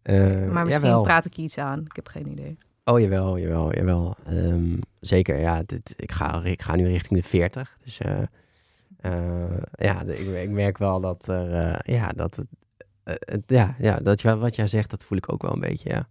[0.03, 0.17] Eh,
[0.51, 1.03] maar misschien jawel.
[1.03, 1.81] praat ik iets aan.
[1.85, 2.59] Ik heb geen idee.
[2.85, 4.17] Oh, jawel, jawel, jawel.
[4.27, 5.63] Ehm, zeker, ja.
[5.67, 7.79] Dit, ik, ga, ik ga nu richting de 40.
[7.85, 8.23] Dus eh,
[9.01, 12.47] eh, ja, ik, ik merk wel dat er, eh, ja, dat het,
[13.05, 15.89] het- ja, ja, dat je, wat jij zegt, dat voel ik ook wel een beetje,
[15.91, 16.09] ja.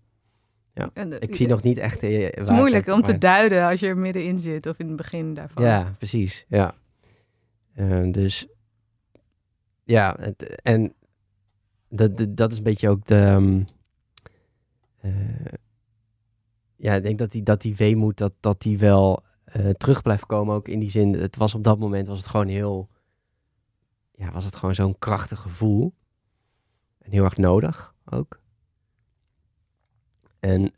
[0.94, 2.02] En, Ik zie nog niet echt...
[2.02, 5.34] Het is moeilijk om te duiden als je er middenin zit of in het begin
[5.34, 5.64] daarvan.
[5.64, 6.76] Ja, precies, ja.
[7.76, 8.48] Eh, dus,
[9.84, 10.94] ja, het- en
[11.90, 13.16] dat, dat, is een beetje ook de...
[13.16, 13.62] ehm,
[15.02, 15.12] eh,
[16.84, 20.26] ja, ik denk dat die, dat die weemoed, dat, dat die wel eh, terug blijft
[20.26, 20.56] komen.
[20.56, 22.90] Ook in die zin, het was op dat moment was het gewoon heel...
[24.12, 25.94] Ja, was het gewoon zo'n krachtig gevoel.
[26.98, 28.40] En heel erg nodig ook.
[30.40, 30.74] En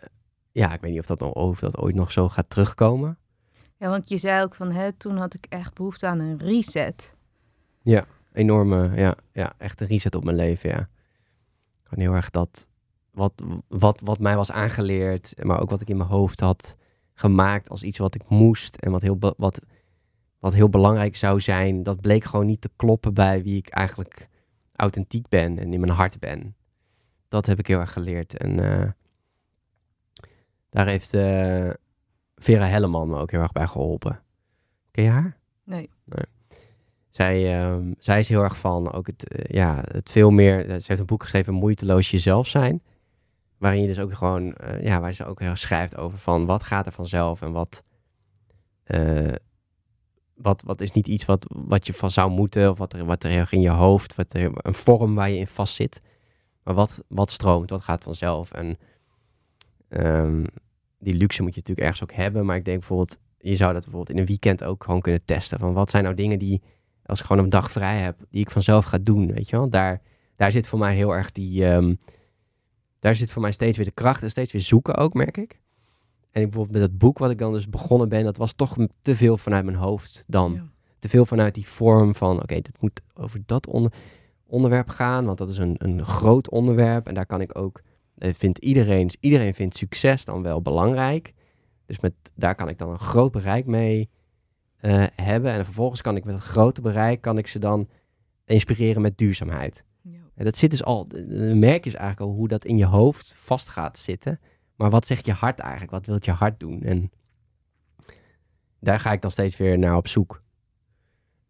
[0.52, 3.18] ja, ik weet niet of dat, nog, of dat ooit nog zo gaat terugkomen.
[3.78, 7.16] Ja, want je zei ook van, hè, toen had ik echt behoefte aan een reset.
[8.34, 10.90] Enorme, ja, ja, echt een reset op mijn leven, ja.
[11.84, 12.70] Gewoon heel erg dat,
[13.16, 16.78] wat, wat, wat mij was aangeleerd, maar ook wat ik in mijn hoofd had
[17.14, 19.62] gemaakt als iets wat ik moest en wat heel, wat,
[20.40, 24.30] wat heel belangrijk zou zijn, dat bleek gewoon niet te kloppen bij wie ik eigenlijk
[24.76, 26.56] authentiek ben en in mijn hart ben.
[27.28, 28.38] Dat heb ik heel erg geleerd.
[28.38, 28.90] En eh,
[30.70, 31.70] daar heeft eh,
[32.36, 34.22] Vera Helleman me ook heel erg bij geholpen.
[34.92, 35.38] Ken je haar?
[35.64, 35.90] Nee.
[37.10, 40.62] Zij, ehm, zij is heel erg van ook het, eh, ja, het veel meer.
[40.62, 42.82] ze heeft een boek geschreven, Moeiteloos jezelf zijn.
[43.58, 46.64] Waarin je dus ook gewoon, eh, ja, waar ze ook heel schrijft over van wat
[46.64, 47.84] gaat er vanzelf en wat,
[48.84, 49.32] eh,
[50.36, 53.24] wat, wat is niet iets wat, wat je van zou moeten of wat er, wat
[53.24, 56.02] er heel in je hoofd, wat er, een vorm waar je in vast zit.
[56.64, 58.52] Maar wat, wat stroomt, wat gaat vanzelf.
[58.52, 58.78] En
[59.88, 60.44] ehm,
[61.00, 62.46] die luxe moet je natuurlijk ergens ook hebben.
[62.46, 65.60] Maar ik denk bijvoorbeeld, je zou dat bijvoorbeeld in een weekend ook gewoon kunnen testen.
[65.60, 66.62] Van wat zijn nou dingen die,
[67.06, 69.70] als ik gewoon een dag vrij heb, die ik vanzelf ga doen, weet je wel.
[69.70, 70.02] Daar,
[70.36, 71.96] daar zit voor mij heel erg die, ehm,
[73.06, 75.60] daar zit voor mij steeds weer de kracht en steeds weer zoeken ook, merk ik.
[76.32, 78.76] En ik bijvoorbeeld met het boek wat ik dan dus begonnen ben, dat was toch
[79.02, 80.54] te veel vanuit mijn hoofd dan.
[80.54, 80.70] Ja.
[81.00, 83.94] Te veel vanuit die vorm van, oké, dit moet over dat onder,
[84.46, 87.08] onderwerp gaan, want dat is een, een groot onderwerp.
[87.08, 87.82] En daar kan ik ook,
[88.18, 91.34] eh, vindt iedereen, iedereen vindt succes dan wel belangrijk.
[91.86, 94.10] Dus met, daar kan ik dan een groot bereik mee
[94.78, 95.52] eh, hebben.
[95.52, 97.90] En vervolgens kan ik met het grote bereik, kan ik ze dan
[98.46, 99.84] inspireren met duurzaamheid.
[100.36, 102.86] En dat zit dus al, dan merk je dus eigenlijk al hoe dat in je
[102.86, 104.40] hoofd vast gaat zitten.
[104.76, 105.92] Maar wat zegt je hart eigenlijk?
[105.92, 106.82] Wat wil je hart doen?
[106.82, 107.12] En
[108.80, 110.42] daar ga ik dan steeds weer naar op zoek.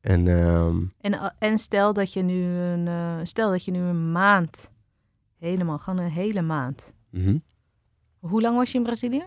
[0.01, 3.79] En ehm, En, a- en stel dat je nu een, eh, stel dat je nu
[3.79, 4.69] een maand,
[5.37, 6.93] helemaal, gewoon een hele maand.
[7.09, 7.37] mhm.
[8.19, 9.25] Hoe lang was je in Brazilië?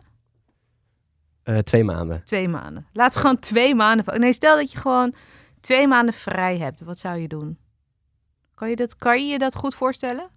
[1.43, 2.25] Eh, twee maanden.
[2.25, 2.87] Twee maanden.
[2.93, 4.21] Laten we gewoon twee maanden.
[4.21, 5.15] Nee, stel dat je gewoon
[5.61, 6.81] twee maanden vrij hebt.
[6.81, 7.59] Wat zou je doen?
[8.59, 10.29] Kan je, dat, kan je je dat goed voorstellen?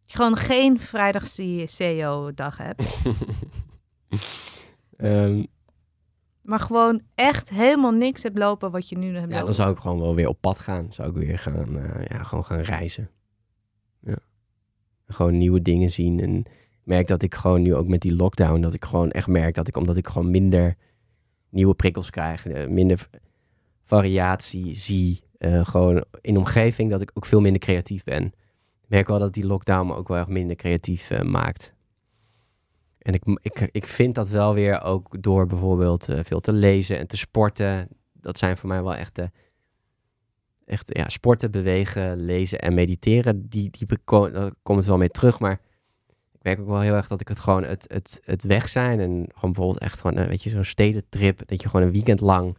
[0.00, 1.26] Dat je gewoon geen vrijdag
[1.64, 2.82] CEO-dag hebt.
[4.96, 5.44] Ehm,
[6.42, 9.44] Maar gewoon echt helemaal niks hebt lopen wat je nu hebt ja, lopen.
[9.44, 10.92] dan zou ik gewoon wel weer op pad gaan.
[10.92, 13.10] Zou ik weer gaan, eh, ja, gewoon gaan reizen.
[14.00, 14.18] Ja.
[15.06, 16.20] Gewoon nieuwe dingen zien.
[16.20, 16.44] En
[16.84, 19.68] merk dat ik gewoon nu ook met die lockdown, dat ik gewoon echt merk dat
[19.68, 20.76] ik, omdat ik gewoon minder
[21.48, 23.08] nieuwe prikkels krijg, eh, minder
[23.82, 28.24] variatie zie, eh, gewoon in omgeving, dat ik ook veel minder creatief ben.
[28.82, 31.74] Ik merk wel dat die lockdown me ook wel erg minder creatief eh, maakt.
[32.98, 36.98] En ik, ik, ik vind dat wel weer ook door bijvoorbeeld eh, veel te lezen
[36.98, 37.88] en te sporten.
[38.12, 39.20] Dat zijn voor mij wel echt,
[40.64, 43.48] echt ja, sporten, bewegen, lezen en mediteren.
[43.48, 43.86] Die, die
[44.32, 45.40] daar komt wel mee terug.
[45.40, 45.60] Maar
[46.32, 49.00] ik merk ook wel heel erg dat ik het gewoon het, het, het weg zijn.
[49.00, 51.46] En gewoon bijvoorbeeld echt gewoon, weet je, zo'n stedentrip.
[51.46, 52.56] Dat je gewoon een weekend lang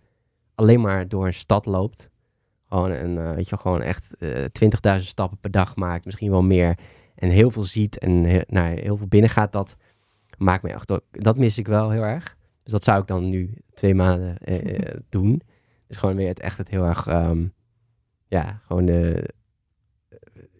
[0.55, 2.13] alleen maar door een stad loopt.
[2.70, 6.05] Gewoon, een, eh, weet je, gewoon echt eh 20.000 stappen per dag maakt.
[6.05, 6.78] Misschien wel meer.
[7.16, 9.51] En heel veel ziet en heel, nou, heel veel binnen gaat.
[9.51, 9.78] Dat
[10.38, 12.38] maakt me echt, ook- dat mis ik wel heel erg.
[12.63, 15.41] Dus dat zou ik dan nu twee maanden eh, doen.
[15.88, 17.47] Dus gewoon weer het echt het heel erg, ehm,
[18.28, 19.30] ja, gewoon de,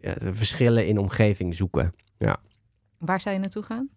[0.01, 1.93] ja, de verschillen in omgeving zoeken.
[2.97, 3.89] Waar zou je naartoe gaan?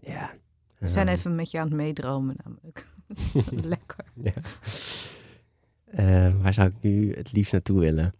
[0.00, 0.34] Ja.
[0.78, 2.86] We zijn Ehm, even met je aan het meedromen namelijk.
[3.76, 4.04] Lekker.
[4.14, 4.32] Ja.
[5.96, 8.14] Eh, waar zou ik nu het liefst naartoe willen?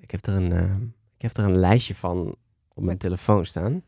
[0.00, 0.76] Ik heb er een, eh,
[1.16, 2.36] ik heb er een lijstje van
[2.74, 3.82] op mijn telefoon staan.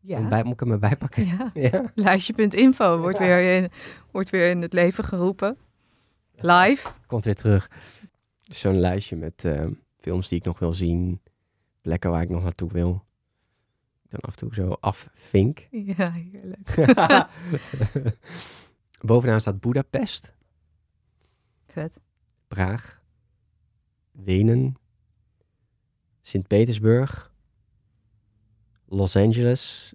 [0.00, 0.28] Ja.
[0.28, 1.26] Bij, moet ik hem erbij pakken?
[1.26, 1.50] ja.
[1.70, 1.90] Ja.
[1.94, 3.24] Lijstje.info wordt, Ja.
[3.24, 3.70] weer in,
[4.10, 5.56] wordt weer in het leven geroepen.
[6.34, 6.88] Live.
[7.06, 7.70] Komt weer terug.
[8.42, 9.66] Zo'n lijstje met eh,
[9.98, 11.20] films die ik nog wil zien.
[11.80, 13.04] Plekken waar ik nog naartoe wil.
[14.10, 15.68] Dan af en toe zo afvink.
[15.96, 16.74] Ja, heerlijk.
[19.06, 20.34] Bovenaan staat Budapest,
[21.66, 22.00] Vet.
[22.48, 23.00] Praag,
[24.12, 24.76] Wenen,
[26.22, 27.30] Sint-Petersburg,
[28.88, 29.94] Los Angeles,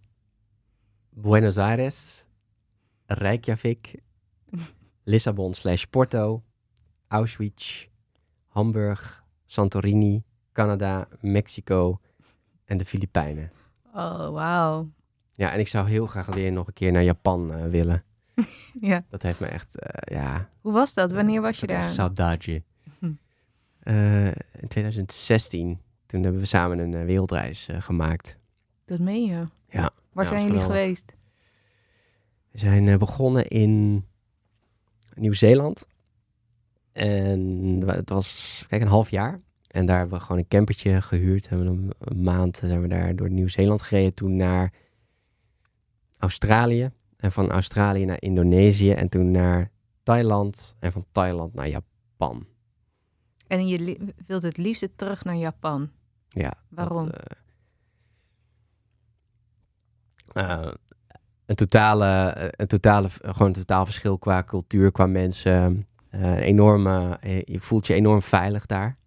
[1.10, 2.28] Buenos Aires,
[3.06, 3.96] Reykjavik,
[5.12, 6.44] Lissabon slash Porto,
[7.08, 7.88] Auschwitz,
[8.48, 12.00] Hamburg, Santorini, Canada, Mexico.
[12.66, 13.52] En de Filipijnen.
[13.96, 14.90] Oh, wauw.
[15.34, 18.04] Ja, en ik zou heel graag weer nog een keer naar Japan eh, willen.
[18.80, 19.06] Ja.
[19.10, 20.50] Dat heeft me echt, eh, ja...
[20.62, 21.12] Hoe was dat?
[21.12, 21.90] Wanneer was je daar?
[21.90, 22.64] Saudade.
[23.00, 23.12] Hm.
[23.80, 28.38] Eh, in 2016, toen hebben we samen een wereldreis gemaakt.
[28.86, 29.44] Dat meen je.
[29.70, 29.90] Ja.
[30.14, 30.82] Waar Ja, zijn jullie geweldig.
[30.82, 31.14] geweest?
[32.52, 34.06] We zijn begonnen in
[35.14, 35.88] Nieuw-Zeeland.
[36.92, 37.40] En
[37.86, 39.42] het was, kijk, een half jaar.
[39.76, 41.50] En daar hebben we gewoon een campertje gehuurd.
[41.50, 44.14] Hebben we een, een maand zijn we daar door Nieuw-Zeeland gereden.
[44.14, 44.74] Toen naar
[46.18, 46.92] Australië.
[47.18, 48.92] En van Australië naar Indonesië.
[48.92, 49.72] En toen naar
[50.04, 50.76] Thailand.
[50.80, 52.46] En van Thailand naar Japan.
[53.48, 55.90] En je wilt het liefst terug naar Japan.
[56.28, 56.54] Ja.
[56.70, 57.06] Waarom?
[57.06, 57.36] Dat,
[60.34, 60.74] eh, eh,
[61.46, 65.88] een totale, eh, een totale, gewoon een totaal verschil qua cultuur, qua mensen.
[66.10, 68.98] Eh, enorme, eh, je voelt je enorm veilig daar.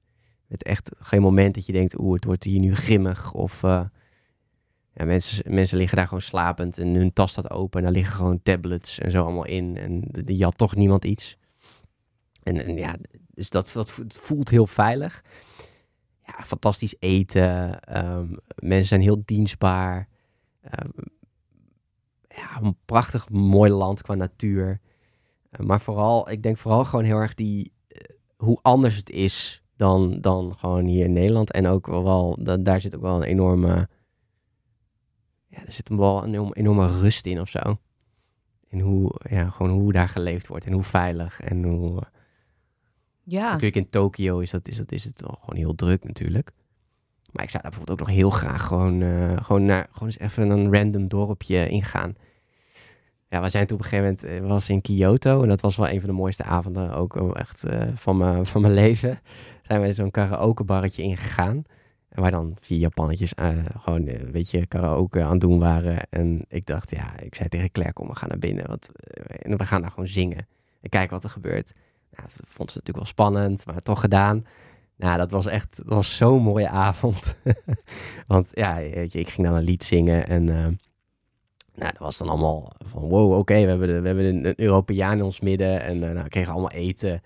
[0.49, 3.33] Met echt geen moment dat je denkt, oeh, het wordt hier nu grimmig.
[3.33, 3.85] Of eh,
[4.93, 7.79] ja, mensen, mensen liggen daar gewoon slapend en hun tas staat open.
[7.79, 9.77] En daar liggen gewoon tablets en zo allemaal in.
[9.77, 11.37] En die jat toch niemand iets.
[12.43, 12.97] En, en ja,
[13.35, 15.25] dus dat, dat vo- het voelt heel veilig.
[16.27, 17.81] Ja, fantastisch eten.
[17.81, 18.27] ehm,
[18.63, 20.09] mensen zijn heel dienstbaar.
[20.61, 20.89] Ehm,
[22.29, 24.81] ja, een prachtig mooi land qua natuur.
[25.57, 28.01] Maar vooral, ik denk vooral gewoon heel erg die, eh,
[28.37, 31.53] hoe anders het is dan, dan gewoon hier in Nederland.
[31.53, 33.89] En ook wel, wel da- daar zit ook wel een enorme,
[35.47, 37.79] ja, er zit wel een enorme, rust in of zo.
[38.69, 42.03] In hoe, ja, gewoon hoe daar geleefd wordt en hoe veilig en hoe...
[43.23, 46.51] Ja, Natuurlijk in Tokio is, dat, is, dat, is het wel gewoon heel druk natuurlijk.
[47.33, 50.19] Maar ik zou daar bijvoorbeeld ook nog heel graag gewoon, eh, gewoon, naar, gewoon eens
[50.19, 52.15] even een random dorpje ingaan.
[53.29, 55.77] Ja, we zijn toen op een gegeven moment, eh, was in Kyoto en dat was
[55.77, 59.21] wel een van de mooiste avonden ook echt eh, van, mijn, van mijn leven.
[59.69, 61.63] Zijn we zo'n karaokebarretje ingegaan.
[62.09, 65.99] Waar dan vier Japannetjes eh, gewoon eh, een beetje karaoke aan het doen waren.
[66.11, 68.67] En ik dacht, ja, ik zei tegen Claire, kom, we gaan naar binnen.
[68.67, 70.47] Want, eh, en we gaan daar gewoon zingen.
[70.81, 71.73] En kijken wat er gebeurt.
[72.11, 74.45] Nou, dat vond ze natuurlijk wel spannend, maar toch gedaan.
[74.97, 77.37] Nou, dat was echt, dat was zo'n mooie avond.
[78.27, 80.67] Want ja, ik ging dan een lied zingen en eh,
[81.75, 85.23] nou, dat was dan allemaal van wow, oké, we hebben, we hebben een, Europeaan in
[85.23, 87.23] ons midden en eh, nou, we kregen allemaal eten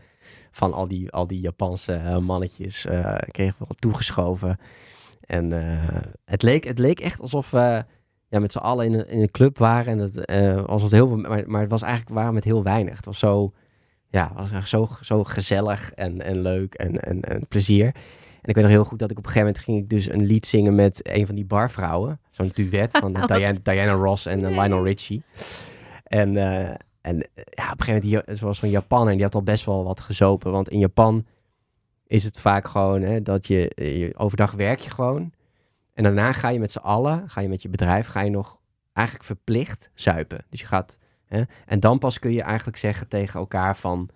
[0.52, 4.58] van al die, al die Japanse eh, mannetjes, eh kregen we wel toegeschoven.
[5.20, 7.84] En eh, het, leek, het leek echt alsof we
[8.28, 10.26] ja, met z'n allen in een, in een club waren en het,
[10.66, 12.96] alsof het heel veel, maar, maar het was eigenlijk waar met heel weinig.
[12.96, 13.52] Het was zo,
[14.08, 17.86] ja, het was echt zo, zo gezellig en, en leuk en, en, en plezier.
[18.42, 20.08] En ik weet nog heel goed dat ik op een gegeven moment ging ik dus
[20.08, 22.20] een lied zingen met een van die barvrouwen.
[22.30, 23.12] Zo'n duet van?
[23.26, 24.48] Diana, Diana Ross en.
[24.48, 25.22] Lionel Richie.
[26.04, 26.36] En,
[27.02, 29.64] en eh, ja, op een gegeven moment, die, zoals zo'n Japaner, die had al best
[29.64, 30.52] wel wat gezopen.
[30.52, 31.26] Want in Japan
[32.06, 35.32] is het vaak gewoon hè, dat je, eh, je overdag werk je gewoon.
[35.94, 38.60] En daarna ga je met z'n allen, ga je met je bedrijf, ga je nog
[38.92, 40.44] eigenlijk verplicht zuipen.
[40.48, 44.08] Dus je gaat, hè, en dan pas kun je eigenlijk zeggen tegen elkaar van,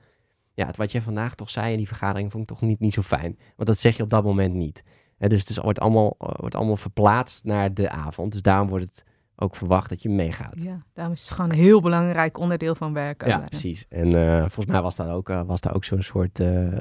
[0.55, 2.95] ja, het wat jij vandaag toch zei in die vergadering vond ik toch niet, niet
[2.95, 3.39] zo fijn.
[3.57, 4.85] Want dat zeg je op dat moment niet.
[5.19, 8.33] Hè, dus het is, wordt, allemaal, eh, wordt allemaal verplaatst naar de avond.
[8.33, 9.05] Dus daarom wordt het
[9.37, 10.63] ook verwacht dat je meegaat.
[10.63, 13.29] ja, daarom is het gewoon een heel belangrijk onderdeel van werken.
[13.29, 13.87] Ja, precies.
[13.89, 16.79] En eh, volgens mij was daar ook, eh, was daar ook zo'n soort eh,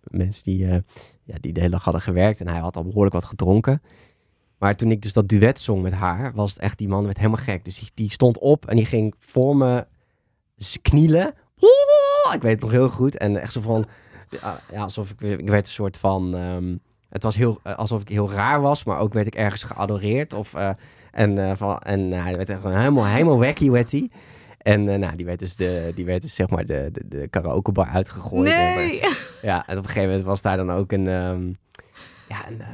[0.00, 0.66] mensen die,
[1.22, 2.40] ja, die de hele dag hadden gewerkt.
[2.40, 3.82] En hij had al behoorlijk wat gedronken.
[4.58, 7.16] Maar toen ik dus dat duet zong met haar, was het echt, die man werd
[7.16, 7.64] helemaal gek.
[7.64, 9.86] Dus die, die stond op en die ging voor me
[10.82, 11.34] knielen.
[12.32, 13.16] Ik weet het nog heel goed.
[13.16, 13.86] En echt zo van,
[14.40, 16.76] ah, ja, alsof ik, ik werd een soort van, ehm,
[17.08, 20.32] het was heel, alsof ik heel raar was, maar ook werd ik ergens geadoreerd.
[20.32, 20.54] Of,
[21.12, 24.10] en uh, van, en nou, hij werd echt helemaal, helemaal wacky, werd hij.
[24.58, 27.28] En uh, nou, die werd dus, de, die werd dus zeg maar de, de, de
[27.28, 28.48] karaokebar uitgegooid.
[28.48, 29.00] Nee!
[29.42, 31.06] Ja, en op een gegeven moment was daar dan ook een...
[31.06, 31.56] Um,
[32.28, 32.66] ja, een, uh,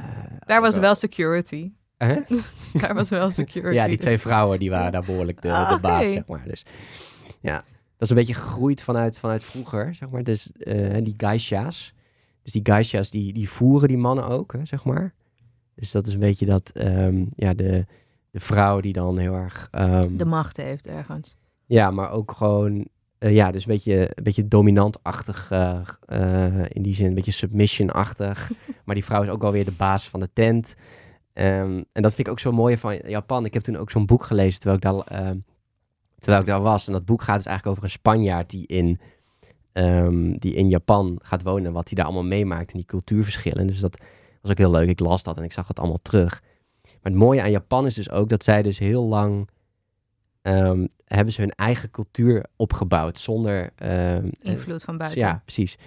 [0.45, 1.71] daar was wel security.
[1.97, 2.17] Huh?
[2.81, 3.75] daar was wel security.
[3.75, 6.11] ja, die twee vrouwen, die waren daar behoorlijk de, Ah, de baas, oké.
[6.11, 6.43] zeg maar.
[6.47, 6.65] Dus
[7.41, 7.63] ja, dat
[7.99, 10.23] is een beetje gegroeid vanuit, vanuit vroeger, zeg maar.
[10.23, 11.93] Dus uh, die geisha's.
[12.43, 15.13] Dus die geisha's, die, die voeren die mannen ook, hè, zeg maar.
[15.75, 17.85] Dus dat is een beetje dat, um, ja, de,
[18.31, 19.67] de vrouw die dan heel erg...
[19.71, 21.35] Um, de macht heeft ergens.
[21.65, 22.87] Ja, maar ook gewoon,
[23.19, 27.31] uh, ja, dus een beetje, een beetje dominantachtig uh, uh, in die zin, een beetje
[27.31, 28.51] submission-achtig.
[28.85, 30.75] maar die vrouw is ook wel weer de baas van de tent.
[31.33, 33.45] Um, en dat vind ik ook zo mooi van Japan.
[33.45, 35.31] Ik heb toen ook zo'n boek gelezen terwijl ik, daar, uh,
[36.17, 36.87] terwijl ik daar was.
[36.87, 38.99] En dat boek gaat dus eigenlijk over een Spanjaard die in,
[39.73, 41.73] um, die in Japan gaat wonen.
[41.73, 43.67] Wat hij daar allemaal meemaakt en die cultuurverschillen.
[43.67, 44.01] Dus dat
[44.41, 44.89] was ook heel leuk.
[44.89, 46.43] Ik las dat en ik zag het allemaal terug.
[46.83, 49.49] Maar het mooie aan Japan is dus ook dat zij dus heel lang...
[50.41, 53.69] Um, hebben ze hun eigen cultuur opgebouwd zonder...
[53.83, 55.19] Um, Invloed van buiten.
[55.19, 55.77] Ja, precies.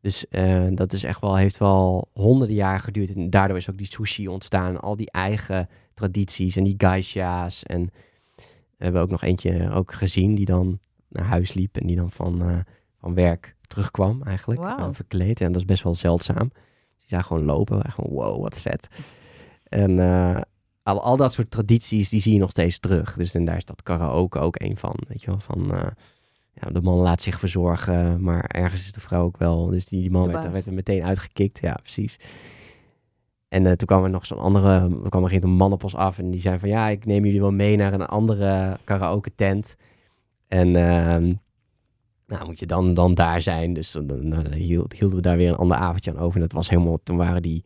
[0.00, 3.14] Dus uh, dat is echt wel, heeft wel honderden jaar geduurd.
[3.14, 4.80] En daardoor is ook die sushi ontstaan.
[4.80, 7.62] Al die eigen tradities en die geisha's.
[7.62, 7.90] En
[8.76, 10.78] we hebben ook nog eentje ook gezien die dan
[11.08, 11.76] naar huis liep.
[11.76, 12.58] En die dan van, uh,
[12.98, 14.60] van werk terugkwam eigenlijk.
[14.60, 14.80] Wow.
[14.80, 15.40] Uh, verkleed.
[15.40, 16.48] En dat is best wel zeldzaam.
[16.48, 17.82] Dus die zagen gewoon lopen.
[17.82, 18.88] Echt gewoon, wow, wat vet.
[19.74, 20.40] En uh,
[20.82, 23.16] al, al dat soort tradities, die zie je nog steeds terug.
[23.16, 24.96] Dus en daar is dat karaoke ook een van.
[25.08, 25.74] Weet je wel, van...
[25.74, 25.86] uh,
[26.60, 29.66] ja, de man laat zich verzorgen, maar ergens is de vrouw ook wel.
[29.66, 31.58] Dus die, die man werd, werd, er meteen uitgekikt.
[31.60, 32.18] Ja, precies.
[33.48, 35.94] En eh, toen kwam er nog zo'n andere, er kwam er een man op ons
[35.94, 39.34] af en die zei van ja, ik neem jullie wel mee naar een andere karaoke
[39.34, 39.76] tent.
[40.48, 41.34] En ehm,
[42.26, 43.72] nou, moet je dan, dan daar zijn.
[43.72, 46.34] Dus dan, dan, dan hield- hielden we daar weer een ander avondje aan over.
[46.34, 47.64] En dat was helemaal, toen waren die,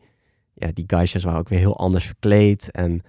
[0.59, 2.71] ja, die guysjes waren ook weer heel anders verkleed.
[2.71, 3.01] En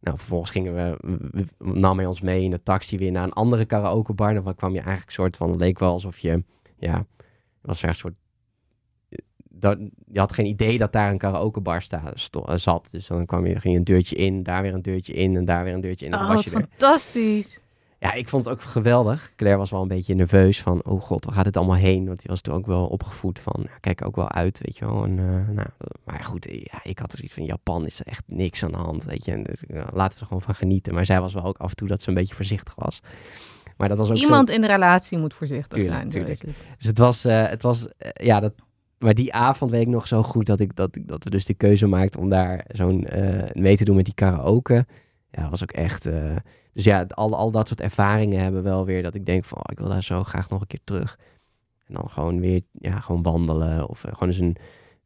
[0.00, 3.24] nou, vervolgens gingen we, we- we- nam hij ons mee in de taxi weer naar
[3.24, 4.34] een andere karaokebar.
[4.34, 6.44] Dan kwam je eigenlijk soort van, het leek wel alsof je,
[6.78, 7.06] ja,
[7.60, 8.14] was er een soort,
[9.50, 9.78] dat,
[10.12, 12.88] je had geen idee dat daar een karaokebar sta, sto- eh, zat.
[12.90, 15.44] Dus dan kwam je, ging je een deurtje in, daar weer een deurtje in en
[15.44, 16.12] daar weer een deurtje in.
[16.12, 16.68] En Oh, was je er.
[18.00, 19.32] Ja, ik vond het ook geweldig.
[19.36, 22.06] Claire was wel een beetje nerveus van, oh god, waar gaat het allemaal heen?
[22.06, 24.84] Want die was toen ook wel opgevoed van, ja, kijk ook wel uit, weet je
[24.84, 25.04] wel.
[25.04, 25.68] En, eh, nou,
[26.04, 29.04] maar goed, ja, ik had er iets van, Japan is echt niks aan de hand,
[29.04, 29.32] weet je.
[29.32, 30.94] En, dus, laten we er gewoon van genieten.
[30.94, 33.00] Maar zij was wel ook af en toe dat ze een beetje voorzichtig was.
[33.76, 36.08] Maar dat was ook zo- Iemand in de relatie moet voorzichtig Tuurlijk, zijn.
[36.08, 36.40] tuurlijk.
[36.78, 38.52] Dus het was, eh, het was eh, ja, dat,
[38.98, 41.54] maar die avond weet ik nog zo goed dat, ik, dat, dat we dus de
[41.54, 43.06] keuze maakten om daar zo'n
[43.52, 44.86] mee te doen met die karaoke.
[45.30, 46.08] Ja, dat was ook echt.
[46.78, 49.64] Dus ja, al, al dat soort ervaringen hebben wel weer dat ik denk van, oh,
[49.70, 51.18] ik wil daar zo graag nog een keer terug.
[51.86, 54.56] En dan gewoon weer, ja, gewoon wandelen of eh, gewoon eens een,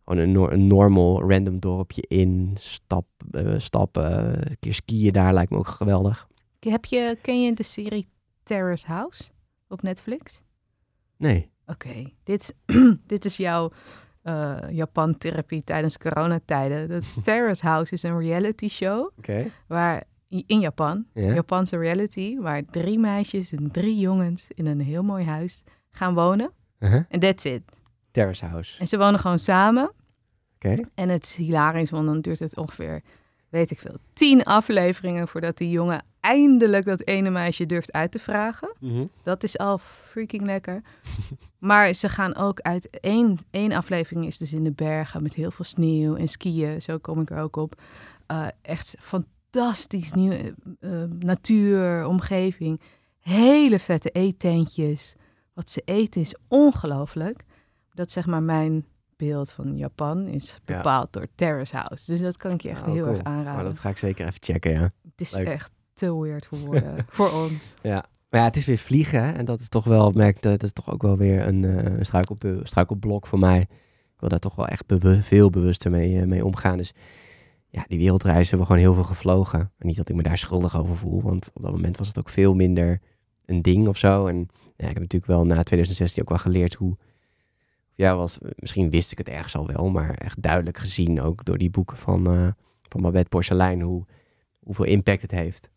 [0.04, 5.50] gewoon een, een normal random dorpje in, stap, eh, stappen, een keer skiën daar lijkt
[5.50, 6.28] me ook geweldig.
[6.60, 8.06] Heb je, ken je de serie
[8.42, 9.30] Terrace House
[9.68, 10.42] op Netflix?
[11.16, 11.50] Nee.
[11.66, 13.70] Oké, dit, is, dit is jouw
[14.22, 16.88] eh, Japan-therapie tijdens coronatijden.
[16.88, 19.50] De Terrace House is een reality show Oké.
[19.66, 20.10] waar
[20.46, 21.32] in Japan, Ja.
[21.34, 26.50] Japanse reality, waar drie meisjes en drie jongens in een heel mooi huis gaan wonen.
[26.78, 27.02] Uh-huh.
[27.08, 27.62] En that's it.
[28.10, 28.80] Terrace House.
[28.80, 29.92] En ze wonen gewoon samen.
[30.54, 30.76] Oké.
[30.94, 33.02] En het is hilarisch, want dan duurt het ongeveer,
[33.48, 38.18] weet ik veel, tien afleveringen voordat die jongen eindelijk dat ene meisje durft uit te
[38.18, 38.74] vragen.
[38.80, 39.04] Mhm.
[39.22, 39.78] Dat is al
[40.08, 40.82] freaking lekker.
[41.58, 45.50] maar ze gaan ook uit één, één aflevering is dus in de bergen met heel
[45.50, 46.82] veel sneeuw en skiën.
[46.82, 47.80] Zo kom ik er ook op.
[48.26, 48.94] Eh, echt
[49.56, 50.46] fantastisch nieuw, eh,
[51.02, 52.80] eh, natuur, omgeving.
[53.20, 55.14] Hele vette eetentjes.
[55.54, 57.44] Wat ze eten is ongelooflijk.
[57.94, 58.84] Dat zeg maar mijn
[59.16, 60.76] beeld van Japan is Ja.
[60.76, 62.10] bepaald door Terrace House.
[62.12, 63.14] Dus dat kan ik je echt Oh, heel cool.
[63.16, 63.54] erg aanraden.
[63.54, 64.80] Maar dat ga ik zeker even checken, ja.
[64.80, 65.46] Het is leuk.
[65.46, 67.06] echt te weird voor woorden.
[67.08, 67.74] voor ons.
[67.82, 68.04] Ja.
[68.30, 69.24] Maar ja, het is weer vliegen.
[69.24, 72.04] hè, En dat is toch wel, merk dat is toch ook wel weer een eh,
[72.64, 73.60] struikelblok voor mij.
[73.60, 74.84] Ik wil daar toch wel echt
[75.20, 76.76] veel bewuster mee, eh, mee omgaan.
[76.76, 76.92] Dus
[77.72, 79.60] ja, die wereldreis hebben we gewoon heel veel gevlogen.
[79.60, 82.18] En niet dat ik me daar schuldig over voel, want op dat moment was het
[82.18, 83.00] ook veel minder
[83.44, 84.26] een ding of zo.
[84.26, 84.36] En
[84.76, 86.96] ja, ik heb natuurlijk wel na 2016 ook wel geleerd hoe.
[87.94, 91.58] Ja, was, misschien wist ik het ergens al wel, maar echt duidelijk gezien ook door
[91.58, 92.48] die boeken van, eh
[92.88, 94.04] van Babette Porcelein, hoe,
[94.58, 95.70] hoeveel impact het heeft.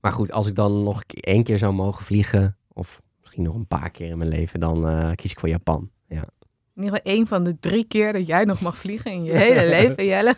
[0.00, 3.66] Maar goed, als ik dan nog één keer zou mogen vliegen, of misschien nog een
[3.66, 5.90] paar keer in mijn leven, dan eh, kies ik voor Japan.
[6.08, 6.28] Ja.
[6.74, 9.32] In ieder geval één van de drie keer dat jij nog mag vliegen in je
[9.46, 10.36] hele leven, Jelle.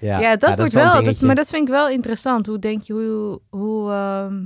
[0.00, 1.04] Ja, dat wordt wel.
[1.04, 2.46] Dat, maar dat vind ik wel interessant.
[2.46, 3.40] Hoe denk je, hoe...
[3.60, 4.42] hoe ehm,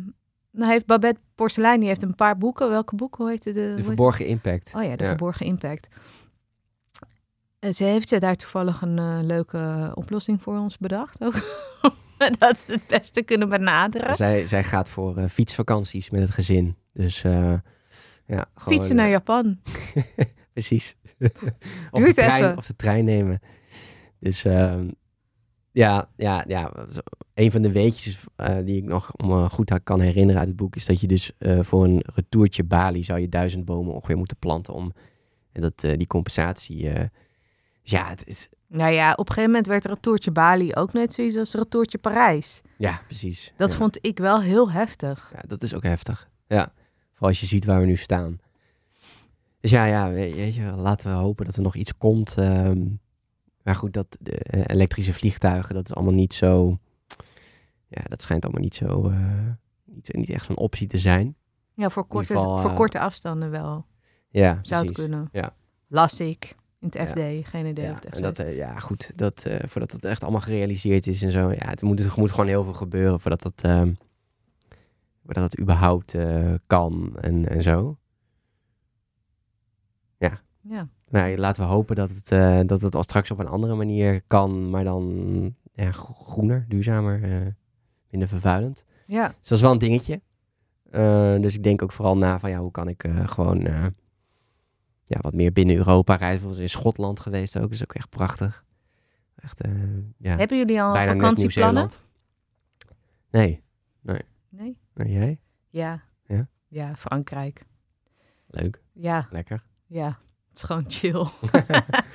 [0.52, 2.68] nou heeft Babette Porcelein, die heeft een paar boeken.
[2.68, 3.54] Welke boeken hoe heet het?
[3.54, 4.72] De, heet De verborgen impact.
[4.76, 5.08] Oh ja, de Ja.
[5.08, 5.88] verborgen impact.
[7.58, 11.34] En ze heeft ze daar toevallig een eh, leuke oplossing voor ons bedacht ook.
[12.38, 14.16] dat ze het beste kunnen benaderen.
[14.16, 16.76] Zij, zij gaat voor eh, fietsvakanties met het gezin.
[16.92, 17.54] Dus eh,
[18.26, 19.58] ja, gewoon, Fietsen naar eh, Japan.
[20.52, 20.96] Precies.
[21.90, 23.40] of, de trein, of de trein nemen.
[24.20, 24.88] Dus ehm,
[25.72, 26.72] ja, ja, ja,
[27.34, 30.76] een van de weetjes eh, die ik nog me goed kan herinneren uit het boek...
[30.76, 34.36] is dat je dus eh, voor een retourtje Bali zou je duizend bomen ongeveer moeten
[34.36, 34.74] planten...
[34.74, 34.92] om
[35.52, 36.90] en dat, eh, die compensatie...
[36.90, 37.04] eh,
[37.82, 41.12] dus ja, het is, Nou ja, op een gegeven moment werd retourtje Bali ook net
[41.14, 42.62] zoiets als retourtje Parijs.
[42.78, 43.52] ja, precies.
[43.56, 43.76] Dat ja.
[43.76, 45.30] vond ik wel heel heftig.
[45.34, 46.28] Ja, dat is ook heftig.
[46.46, 46.72] Ja,
[47.10, 48.38] vooral als je ziet waar we nu staan.
[49.60, 52.34] Dus ja, ja, we- weet je, laten we hopen dat er nog iets komt.
[52.38, 52.86] ehm.
[53.62, 56.78] Maar goed, dat de eh, elektrische vliegtuigen, dat is allemaal niet zo...
[57.88, 59.08] Ja, dat schijnt allemaal niet zo...
[59.08, 59.46] eh,
[59.84, 61.36] niet, niet echt zo'n optie te zijn.
[61.74, 63.86] Ja, voor korte, geval, voor eh, korte afstanden wel.
[64.28, 65.28] Ja, Zou het kunnen.
[65.32, 65.54] Ja.
[65.86, 67.06] Las ik in het Ja.
[67.06, 67.48] FD.
[67.48, 71.30] Geen idee Ja, en dat, ja, goed, dat, voordat het echt allemaal gerealiseerd is en
[71.30, 71.50] zo.
[71.50, 73.92] Ja, het moet, er moet gewoon heel veel gebeuren voordat dat, ehm,
[75.24, 76.14] voordat het überhaupt
[76.66, 77.98] kan en, en zo.
[80.62, 80.88] Ja.
[81.10, 84.22] Nou, laten we hopen dat het, eh, dat het al straks op een andere manier
[84.26, 87.46] kan, maar dan ja, gro- groener, duurzamer, eh,
[88.10, 88.84] minder vervuilend.
[89.06, 90.20] ja, Dus dat is wel een dingetje.
[90.90, 93.60] Eh, dus ik denk ook vooral na van ja, hoe kan ik gewoon
[95.04, 96.46] ja, wat meer binnen Europa reizen.
[96.46, 98.64] We zijn in Schotland geweest ook, is ook echt prachtig.
[99.36, 99.60] Echt,
[100.18, 101.34] ja, Hebben jullie al vakantieplannen?
[101.34, 102.02] Nieuw-Zeeland.
[103.30, 103.62] Nee,
[104.48, 104.78] Nee?
[104.94, 105.38] nee, jij?
[105.68, 106.02] Ja.
[106.26, 106.48] Ja?
[106.68, 107.64] Ja, Frankrijk.
[108.46, 109.62] Leuk, Ja, lekker.
[109.86, 110.18] ja.
[110.60, 111.26] Is gewoon chill.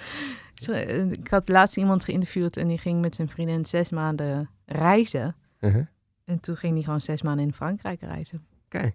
[0.71, 5.35] Eh, Ik had laatst iemand geïnterviewd en die ging met zijn vriendin zes maanden reizen.
[5.59, 5.85] Uh-huh.
[6.25, 8.45] En toen ging hij gewoon zes maanden in Frankrijk reizen.
[8.65, 8.91] Oké.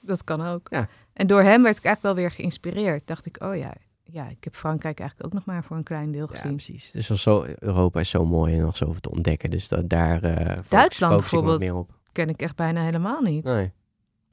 [0.00, 0.66] Dat kan ook.
[0.70, 0.88] Ja.
[1.12, 3.06] En door hem werd ik eigenlijk wel weer geïnspireerd.
[3.06, 3.72] Dacht ik, oh ja,
[4.02, 6.54] ja, ik heb Frankrijk eigenlijk ook nog maar voor een klein deel Ja, gezien.
[6.56, 6.90] precies.
[6.90, 9.50] Dus zo, Europa is zo mooi en nog zoveel te ontdekken.
[9.50, 11.60] Dus dat, daar eh focus- Duitsland bijvoorbeeld.
[11.60, 11.90] meer op.
[12.12, 13.44] Ken ik echt bijna helemaal niet.
[13.44, 13.72] Nee.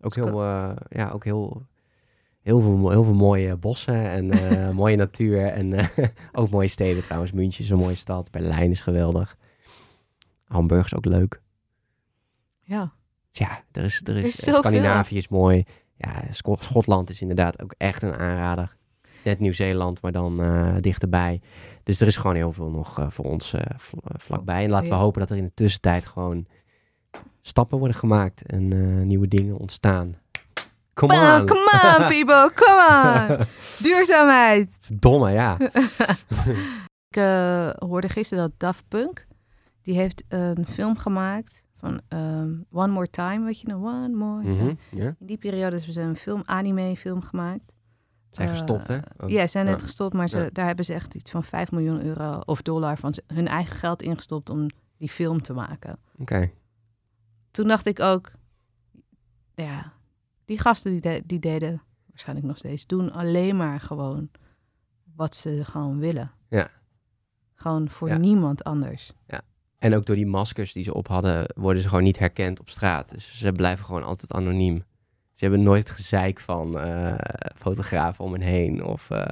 [0.01, 1.65] Ook Dus heel, eh, ja, ook heel,
[2.41, 5.45] heel, veel, heel veel mooie bossen en eh, mooie natuur.
[5.45, 5.87] En eh,
[6.31, 7.31] ook mooie steden trouwens.
[7.31, 8.31] München is een mooie stad.
[8.31, 9.37] Berlijn is geweldig.
[10.43, 11.41] Hamburg is ook leuk.
[12.61, 12.91] Ja,
[13.31, 14.53] Ja, er is, er is, is eh.
[14.53, 15.63] Scandinavië is mooi.
[15.95, 16.23] Ja,
[16.59, 18.77] Schotland is inderdaad ook echt een aanrader.
[19.23, 20.37] Net Nieuw-Zeeland, maar dan
[20.81, 21.41] dichterbij.
[21.83, 24.63] Dus er is gewoon heel veel nog voor ons vl- vlakbij.
[24.63, 26.45] En laten we hopen dat er in de tussentijd gewoon
[27.41, 30.15] stappen worden gemaakt en nieuwe dingen ontstaan.
[30.99, 31.45] Come on!
[31.45, 32.79] come on, people, come
[33.39, 33.45] on.
[33.83, 34.77] Duurzaamheid.
[34.99, 35.57] Domme, ja.
[37.09, 39.27] Ik eh, hoorde gisteren dat Daft Punk,
[39.81, 43.81] die heeft een film gemaakt van ehm, One More Time, weet je nog?
[43.83, 44.63] One More Time.
[44.91, 45.15] Mhm, ja.
[45.19, 47.71] In die periode hebben ze een film, anime film gemaakt.
[48.31, 48.97] Zijn Eh, gestopt, hè?
[49.17, 49.29] Ook.
[49.29, 49.85] Ja, ze zijn net Ja.
[49.85, 50.49] gestopt, maar ze, Ja.
[50.53, 54.01] daar hebben ze echt iets van 5 miljoen euro of dollar van hun eigen geld
[54.01, 55.97] ingestopt om die film te maken.
[56.17, 56.51] Oké.
[57.51, 58.31] Toen dacht ik ook,
[59.55, 59.93] ja,
[60.49, 64.29] die gasten die, de- die deden waarschijnlijk nog steeds, doen alleen maar gewoon
[65.15, 66.31] wat ze gewoon willen.
[66.49, 66.69] Ja.
[67.55, 68.17] Gewoon voor Ja.
[68.17, 69.13] niemand anders.
[69.79, 72.69] En ook door die maskers die ze op hadden, worden ze gewoon niet herkend op
[72.69, 73.09] straat.
[73.11, 74.83] Dus ze blijven gewoon altijd anoniem.
[75.33, 77.15] Ze hebben nooit gezeik van eh,
[77.55, 78.83] fotografen om hen heen.
[78.83, 79.25] Of, eh,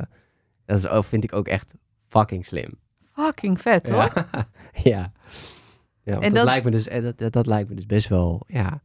[0.65, 1.75] dat is, vind ik ook echt
[2.07, 2.79] fucking slim.
[3.11, 4.13] Fucking vet, toch?
[4.23, 4.47] Ja.
[4.83, 5.11] ja.
[6.03, 8.07] ja En dat, dat- lijkt me dus, eh, dat, dat, dat lijkt me dus best
[8.07, 8.81] wel, ja.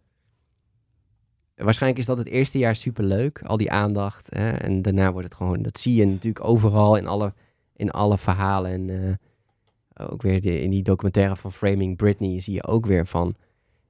[1.64, 4.34] Waarschijnlijk is dat het eerste jaar superleuk, al die aandacht.
[4.34, 4.50] Hè?
[4.50, 7.32] En daarna wordt het gewoon, dat zie je natuurlijk overal in alle,
[7.76, 8.70] in alle verhalen.
[8.70, 13.06] En eh, ook weer de, in die documentaire van Framing Britney zie je ook weer
[13.06, 13.34] van...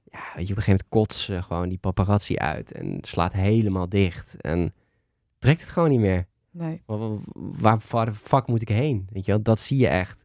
[0.03, 3.89] Ja, weet je, op een gegeven moment kotst gewoon die paparazzi uit en slaat helemaal
[3.89, 4.41] dicht.
[4.41, 4.73] En
[5.39, 6.25] trekt het gewoon niet meer.
[6.51, 6.81] Nee.
[6.85, 6.99] Waar,
[7.33, 9.07] waar, waar de fuck moet ik heen?
[9.11, 10.23] Weet je wel, dat zie je echt.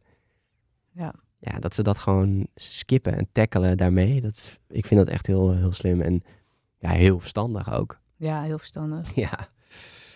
[0.91, 1.13] Ja.
[1.39, 4.21] Ja, dat ze dat gewoon skippen en tackelen daarmee.
[4.21, 6.23] Dat is, ik vind dat echt heel, heel slim en
[6.79, 7.99] ja, heel verstandig ook.
[8.15, 9.15] Ja, heel verstandig.
[9.25, 9.47] Ja,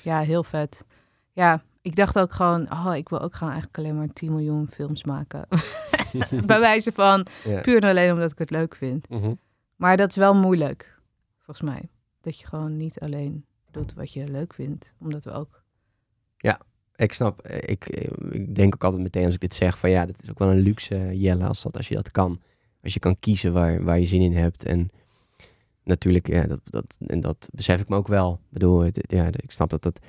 [0.04, 0.84] Ja, heel vet.
[1.32, 4.68] Ja, ik dacht ook gewoon, oh, ik wil ook gewoon eigenlijk alleen maar 10 miljoen
[4.72, 5.48] films maken.
[6.46, 7.62] Bij wijze van, ja.
[7.62, 9.10] puur en alleen omdat ik het leuk vind.
[9.10, 9.34] Mhm.
[9.76, 11.00] Maar dat is wel moeilijk,
[11.36, 11.90] volgens mij.
[12.22, 14.94] Dat je gewoon niet alleen doet wat je leuk vindt.
[15.00, 15.64] Omdat we ook...
[16.96, 19.90] Ik snap, eh, ik, eh, ik denk ook altijd meteen als ik dit zeg van
[19.90, 22.42] ja, dat is ook wel een luxe Jelle als, dat, als je dat kan.
[22.84, 24.66] Als je kan kiezen waar, waar je zin in hebt.
[24.66, 24.90] En
[25.84, 28.34] natuurlijk, ja, dat, dat, en dat besef ik me ook wel.
[28.34, 30.00] Ik bedoel, het- ja, ik snap dat dat...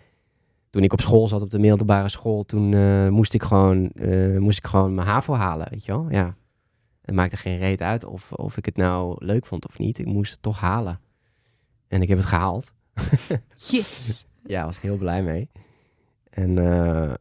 [0.71, 4.39] Toen ik op school zat, op de middelbare school, toen eh, moest, ik gewoon, eh,
[4.39, 6.11] moest ik gewoon mijn HAVO halen, weet je wel.
[6.11, 6.37] Ja.
[7.03, 9.99] Het maakte geen reet uit of, of ik het nou leuk vond of niet.
[9.99, 11.01] Ik moest het toch halen.
[11.89, 12.73] En ik heb het gehaald.
[13.71, 14.25] Yes!
[14.47, 15.51] Ja, was ik heel blij mee.
[16.31, 17.15] En eh,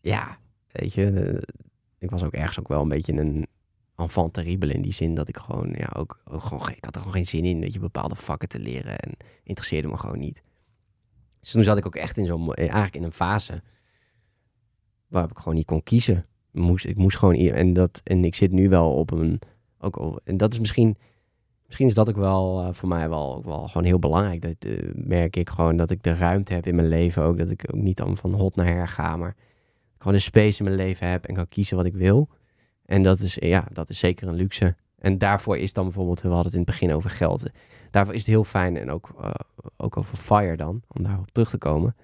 [0.00, 0.38] ja,
[0.72, 1.42] weet je,
[1.98, 3.46] ik was ook ergens ook wel een beetje een
[4.00, 7.00] enfant terrible in die zin dat ik gewoon, ja, ook, gewoon, ge- ik had er
[7.00, 10.42] gewoon geen zin in, weet je, bepaalde vakken te leren en interesseerde me gewoon niet.
[11.40, 13.62] Dus toen zat ik ook echt in zo'n, eh, eigenlijk in een fase
[15.08, 16.26] waar ik gewoon niet kon kiezen.
[16.52, 19.40] Moest, ik moest gewoon, en dat, en ik zit nu wel op een,
[19.78, 20.96] ook, en dat is misschien,
[21.66, 24.42] misschien is dat ook wel eh, voor mij wel, ook wel gewoon heel belangrijk.
[24.42, 27.38] Dat eh, merk ik gewoon dat ik de ruimte heb in mijn leven ook.
[27.38, 29.36] Dat ik ook niet dan van hot naar her ga, maar
[29.98, 32.28] gewoon een space in mijn leven heb en kan kiezen wat ik wil.
[32.90, 34.76] En dat is, ja, dat is zeker een luxe.
[34.98, 37.44] En daarvoor is dan bijvoorbeeld, we hadden het in het begin over geld.
[37.90, 39.30] Daarvoor is het heel fijn, en ook, eh,
[39.76, 41.96] ook over FIRE dan, om daarop terug te komen,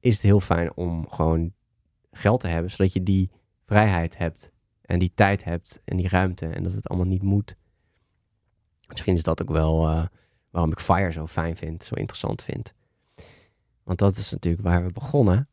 [0.00, 1.52] is het heel fijn om gewoon
[2.10, 3.30] geld te hebben, zodat je die
[3.66, 4.50] vrijheid hebt
[4.82, 7.56] en die tijd hebt en die ruimte en dat het allemaal niet moet.
[8.88, 10.04] Misschien is dat ook wel eh,
[10.50, 12.72] waarom ik FIRE zo fijn vind, zo interessant vind.
[13.82, 15.48] Want dat is natuurlijk waar we begonnen.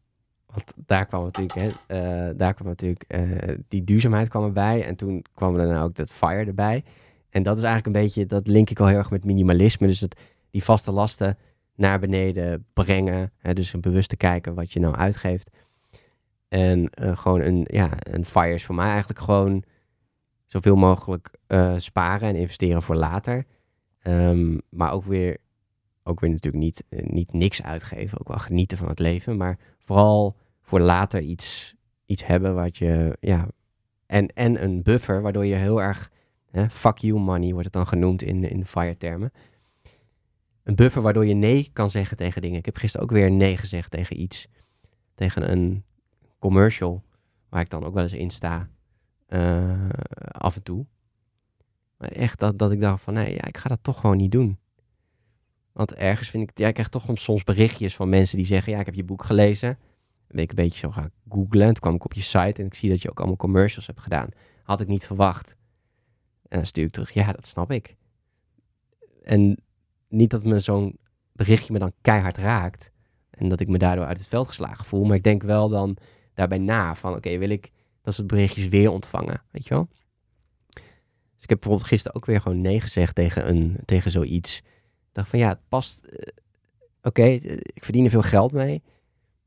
[0.53, 3.21] Want daar kwam natuurlijk, hè, eh, daar kwam natuurlijk eh,
[3.67, 4.85] die duurzaamheid kwam erbij.
[4.85, 6.83] En toen kwam er dan ook dat FIRE erbij.
[7.29, 9.87] En dat is eigenlijk een beetje, dat link ik wel heel erg met minimalisme.
[9.87, 10.19] Dus het,
[10.51, 11.37] die vaste lasten
[11.75, 13.31] naar beneden brengen.
[13.37, 15.49] Hè, dus een bewust te kijken wat je nou uitgeeft.
[16.47, 19.63] En eh, gewoon een, ja, een FIRE is voor mij eigenlijk gewoon
[20.45, 21.29] zoveel mogelijk
[21.77, 23.45] sparen en investeren voor later.
[23.99, 25.37] Ehm, maar ook weer,
[26.03, 28.19] ook weer natuurlijk niet, eh, niet niks uitgeven.
[28.19, 29.37] Ook wel genieten van het leven.
[29.37, 31.75] Maar vooral voor later iets,
[32.05, 33.47] iets hebben wat je, ja.
[34.05, 36.11] En, en een buffer waardoor je heel erg,
[36.51, 39.31] hè, fuck you money wordt het dan genoemd in, in fire termen.
[40.63, 42.57] Een buffer waardoor je nee kan zeggen tegen dingen.
[42.57, 44.47] Ik heb gisteren ook weer nee gezegd tegen iets.
[45.15, 45.83] Tegen een
[46.39, 47.03] commercial.
[47.49, 48.69] waar ik dan ook wel eens in sta,
[49.25, 49.89] eh,
[50.31, 50.85] af en toe.
[51.97, 54.31] Maar echt dat, dat ik dacht van, nee, ja, ik ga dat toch gewoon niet
[54.31, 54.57] doen.
[55.71, 58.79] Want ergens vind ik, ja, ik krijg toch soms berichtjes van mensen die zeggen, ja,
[58.79, 59.77] ik heb je boek gelezen.
[60.27, 61.61] Ben ik een beetje zo gaan googlen.
[61.61, 63.87] En toen kwam ik op je site en ik zie dat je ook allemaal commercials
[63.87, 64.29] hebt gedaan.
[64.63, 65.55] Had ik niet verwacht.
[66.47, 67.95] En dan stuur ik terug, ja, dat snap ik.
[69.23, 69.57] En
[70.07, 70.97] niet dat me zo'n
[71.31, 72.91] berichtje me dan keihard raakt.
[73.29, 75.03] En dat ik me daardoor uit het veld geslagen voel.
[75.03, 75.97] Maar ik denk wel dan
[76.33, 79.87] daarbij na van, oké, wil ik dat soort berichtjes weer ontvangen, weet je wel?
[81.33, 84.61] Dus ik heb bijvoorbeeld gisteren ook weer gewoon nee gezegd tegen, een, tegen zoiets.
[85.25, 86.03] Van, ja, het past...
[86.03, 86.27] eh,
[87.01, 88.83] oké, eh, ik verdien er veel geld mee.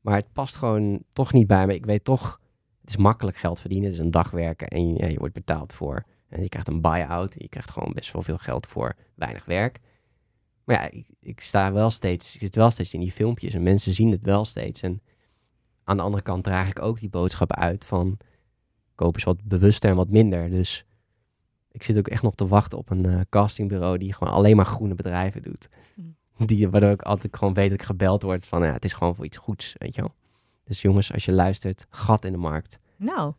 [0.01, 1.73] Maar het past gewoon toch niet bij me.
[1.73, 2.39] Ik weet toch,
[2.81, 3.89] het is makkelijk geld verdienen.
[3.89, 6.05] Het is een dag werken en je wordt betaald voor.
[6.29, 7.35] En je krijgt een buy-out.
[7.37, 9.79] Je krijgt gewoon best wel veel geld voor weinig werk.
[10.63, 13.63] Maar ja, ik, ik sta wel steeds, ik zit wel steeds in die filmpjes en
[13.63, 14.81] mensen zien het wel steeds.
[14.81, 15.01] En
[15.83, 18.17] aan de andere kant draag ik ook die boodschap uit van
[18.95, 20.49] koop eens wat bewuster en wat minder.
[20.49, 20.85] Dus
[21.73, 24.65] ik zit ook echt nog te wachten op een eh, castingbureau die gewoon alleen maar
[24.65, 25.69] groene bedrijven doet.
[26.37, 29.15] Die, waardoor ik altijd gewoon weet dat ik gebeld word van ja, het is gewoon
[29.15, 30.13] voor iets goeds, weet je wel.
[30.63, 32.79] Dus jongens, als je luistert, gat in de markt.
[32.97, 33.33] Nou,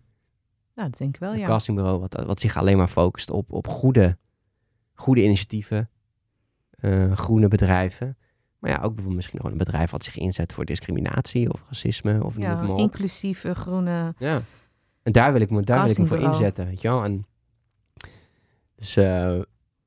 [0.75, 1.47] nou dat denk ik wel, Een ja.
[1.47, 4.17] castingbureau wat, wat zich alleen maar focust op, op goede,
[4.95, 5.91] goede initiatieven,
[6.71, 8.17] eh, groene bedrijven.
[8.59, 12.25] Maar ja, ook bijvoorbeeld misschien gewoon een bedrijf wat zich inzet voor discriminatie of racisme
[12.25, 14.15] of Ja, inclusieve groene...
[14.19, 14.43] Ja.
[15.03, 17.05] En daar wil ik me, daar wil ik me voor inzetten, weet je wel.
[17.05, 17.27] En
[18.85, 19.41] dus eh,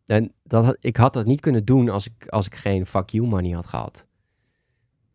[0.06, 3.28] en dat, ik had dat niet kunnen doen als ik, als ik geen fuck you
[3.28, 4.06] money had gehad.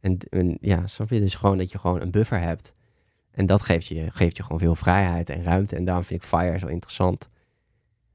[0.01, 1.21] En, en ja, snap je?
[1.21, 2.75] Dus gewoon dat je gewoon een buffer hebt.
[3.31, 5.77] En dat geeft je, geeft je gewoon veel vrijheid en ruimte.
[5.77, 7.29] En daarom vind ik FIRE zo interessant.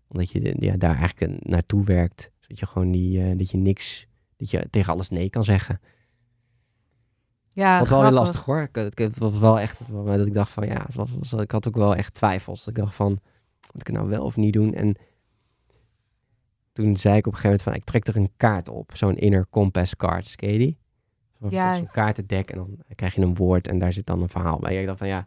[0.07, 2.32] Omdat je ja, daar eigenlijk naartoe werkt.
[2.39, 4.07] Zodat je gewoon die, eh, dat je niks,
[4.38, 5.80] dat je tegen alles nee kan zeggen.
[7.51, 8.70] Ja, Wat wel lastig hoor.
[8.72, 11.95] Het was wel echt dat ik dacht van ja, was, was- ik had ook wel
[11.95, 12.59] echt twijfels.
[12.63, 13.09] Dat ik dacht van,
[13.74, 14.74] moet ik het nou wel of niet doen?
[14.74, 14.95] En
[16.78, 18.92] toen zei ik op een gegeven moment van, ik trek er een kaart op.
[18.96, 20.78] Zo'n inner compass cards, ken je die?
[21.40, 21.80] Zo'n Ja.
[21.80, 24.80] kaartendek en dan krijg je een woord en daar zit dan een verhaal bij.
[24.80, 25.20] Ik dacht van ja,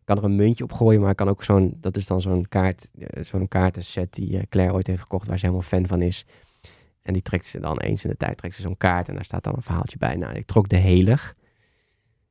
[0.00, 2.20] ik kan er een muntje op gooien, maar ik kan ook zo'n, dat is dan
[2.20, 5.86] zo'n kaart, eh, zo'n kaartenset die eh, Claire ooit heeft gekocht, waar ze helemaal fan
[5.86, 6.24] van is.
[7.02, 9.24] En die trekt ze dan eens in de tijd, trekt ze zo'n kaart en daar
[9.24, 10.16] staat dan een verhaaltje bij.
[10.16, 11.34] Nou, ik trok de Helig.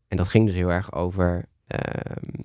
[0.07, 2.43] En dat ging dus heel erg over ehm,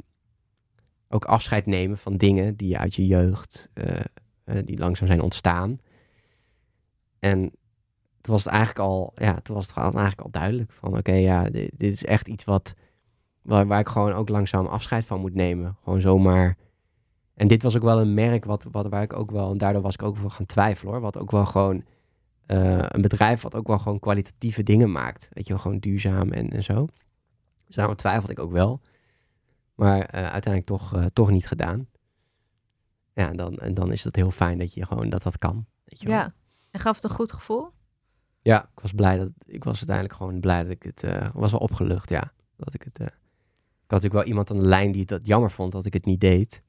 [1.08, 4.00] ook afscheid nemen van dingen die uit je jeugd, eh,
[4.64, 5.78] die langzaam zijn ontstaan.
[7.24, 7.40] En
[8.20, 11.12] toen was het eigenlijk al, ja, toen was het gewoon eigenlijk al duidelijk van, oké,
[11.12, 12.74] ja, dit, is echt iets wat,
[13.42, 15.76] waar, waar ik gewoon ook langzaam afscheid van moet nemen.
[15.82, 16.56] Gewoon zomaar.
[17.34, 19.82] En dit was ook wel een merk wat, wat waar ik ook wel, en daardoor
[19.82, 21.84] was ik ook voor gaan twijfelen hoor, wat ook wel gewoon
[22.46, 25.28] eh, een bedrijf wat ook wel gewoon kwalitatieve dingen maakt.
[25.32, 26.86] Weet je wel, gewoon duurzaam en, en zo.
[27.66, 28.80] Dus daarom twijfelde ik ook wel.
[29.74, 31.88] Maar eh, uiteindelijk toch, eh, toch niet gedaan.
[33.14, 35.66] Ja, en dan, en dan is het heel fijn dat je gewoon dat dat kan.
[35.84, 36.16] Weet je wel.
[36.16, 36.34] Ja.
[36.74, 37.70] En gaf het een goed gevoel?
[38.42, 41.50] Ja, ik was blij dat ik was uiteindelijk gewoon blij dat ik het eh, was
[41.50, 42.32] wel opgelucht, ja.
[42.56, 42.98] Dat ik het.
[42.98, 45.92] eh, ik had natuurlijk wel iemand aan de lijn die dat jammer vond dat ik
[45.92, 46.62] het niet deed.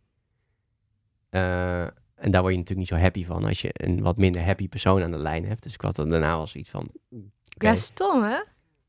[1.30, 1.82] Eh,
[2.16, 4.68] en daar word je natuurlijk niet zo happy van als je een wat minder happy
[4.68, 5.64] persoon aan de lijn hebt.
[5.64, 6.90] Dus ik had er daarna wel zoiets van.
[7.12, 7.68] oké.
[7.68, 8.40] Ja, stom hè?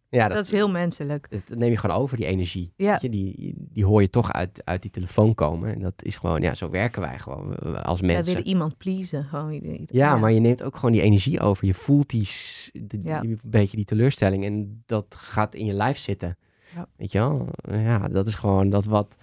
[0.09, 1.31] Ja, Dat, is heel menselijk.
[1.31, 2.73] dat, neem je gewoon over, die energie.
[2.77, 2.99] Ja.
[3.03, 5.73] Je, die, die hoor je toch uit, uit die telefoon komen.
[5.75, 8.33] En dat is gewoon, ja, zo werken wij gewoon als Wij mensen.
[8.35, 9.25] willen iemand pleasen.
[9.25, 11.67] Gewoon, ieder- Ja, maar je neemt ook gewoon die energie over.
[11.67, 13.21] Je voelt die, s- die, Ja.
[13.21, 16.37] die- een beetje die teleurstelling en dat gaat in je lijf zitten.
[16.75, 16.87] Ja.
[16.97, 17.49] Weet je wel?
[17.71, 19.17] Ja, dat is gewoon dat wat...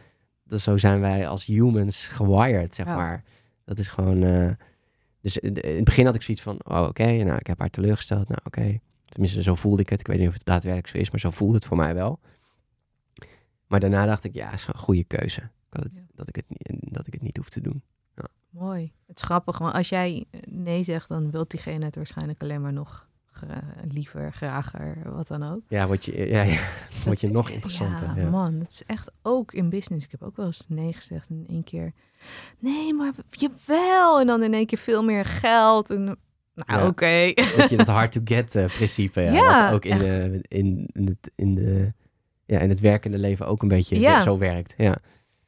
[0.45, 2.95] Dat zo zijn wij als humans gewired, zeg Ja.
[2.95, 3.23] maar.
[3.65, 4.23] Dat is gewoon...
[4.23, 4.49] eh,
[5.21, 6.59] dus in in het begin had ik zoiets van...
[6.67, 8.27] Oh, oké, nou, ik heb haar teleurgesteld.
[8.27, 8.79] Nou, oké.
[9.13, 9.99] Tenminste, zo voelde ik het.
[9.99, 12.19] Ik weet niet of het daadwerkelijk zo is, maar zo voelde het voor mij wel.
[13.67, 15.49] Maar daarna dacht ik, ja, is een goede keuze.
[15.69, 16.01] Dat, het, Ja.
[16.15, 17.83] dat, ik het, niet- dat ik het niet hoef te doen.
[18.49, 18.91] Mooi.
[19.07, 22.73] Het is grappig, want als jij nee zegt, dan wil diegene het waarschijnlijk alleen maar
[22.73, 25.61] nog gra- liever, grager, wat dan ook.
[25.67, 26.59] Ja, word je, ja, ja,
[27.05, 28.07] word je nog interessanter.
[28.15, 28.29] Ja, ja.
[28.29, 30.05] man, het is echt ook in business.
[30.05, 31.93] Ik heb ook wel eens nee gezegd in één keer.
[32.59, 34.19] Nee, maar jawel.
[34.19, 35.89] En dan in één keer veel meer geld.
[35.89, 36.17] En,
[36.55, 36.87] nou, Ja.
[36.87, 37.05] oké.
[37.55, 39.21] Weet je, dat hard to get eh, principe.
[39.21, 41.93] Ja, Ja, wat ook in, de, in, in, het, in, de,
[42.45, 44.21] ja, in het werkende leven ook een beetje Ja.
[44.21, 44.73] zo werkt.
[44.77, 44.95] Ja.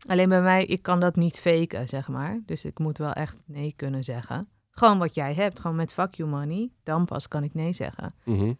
[0.07, 2.39] Alleen bij mij, ik kan dat niet faken, zeg maar.
[2.45, 4.47] Dus ik moet wel echt nee kunnen zeggen.
[4.71, 6.69] Gewoon wat jij hebt, gewoon met fuck you money.
[6.83, 8.13] Dan pas kan ik nee zeggen.
[8.23, 8.53] Mhm,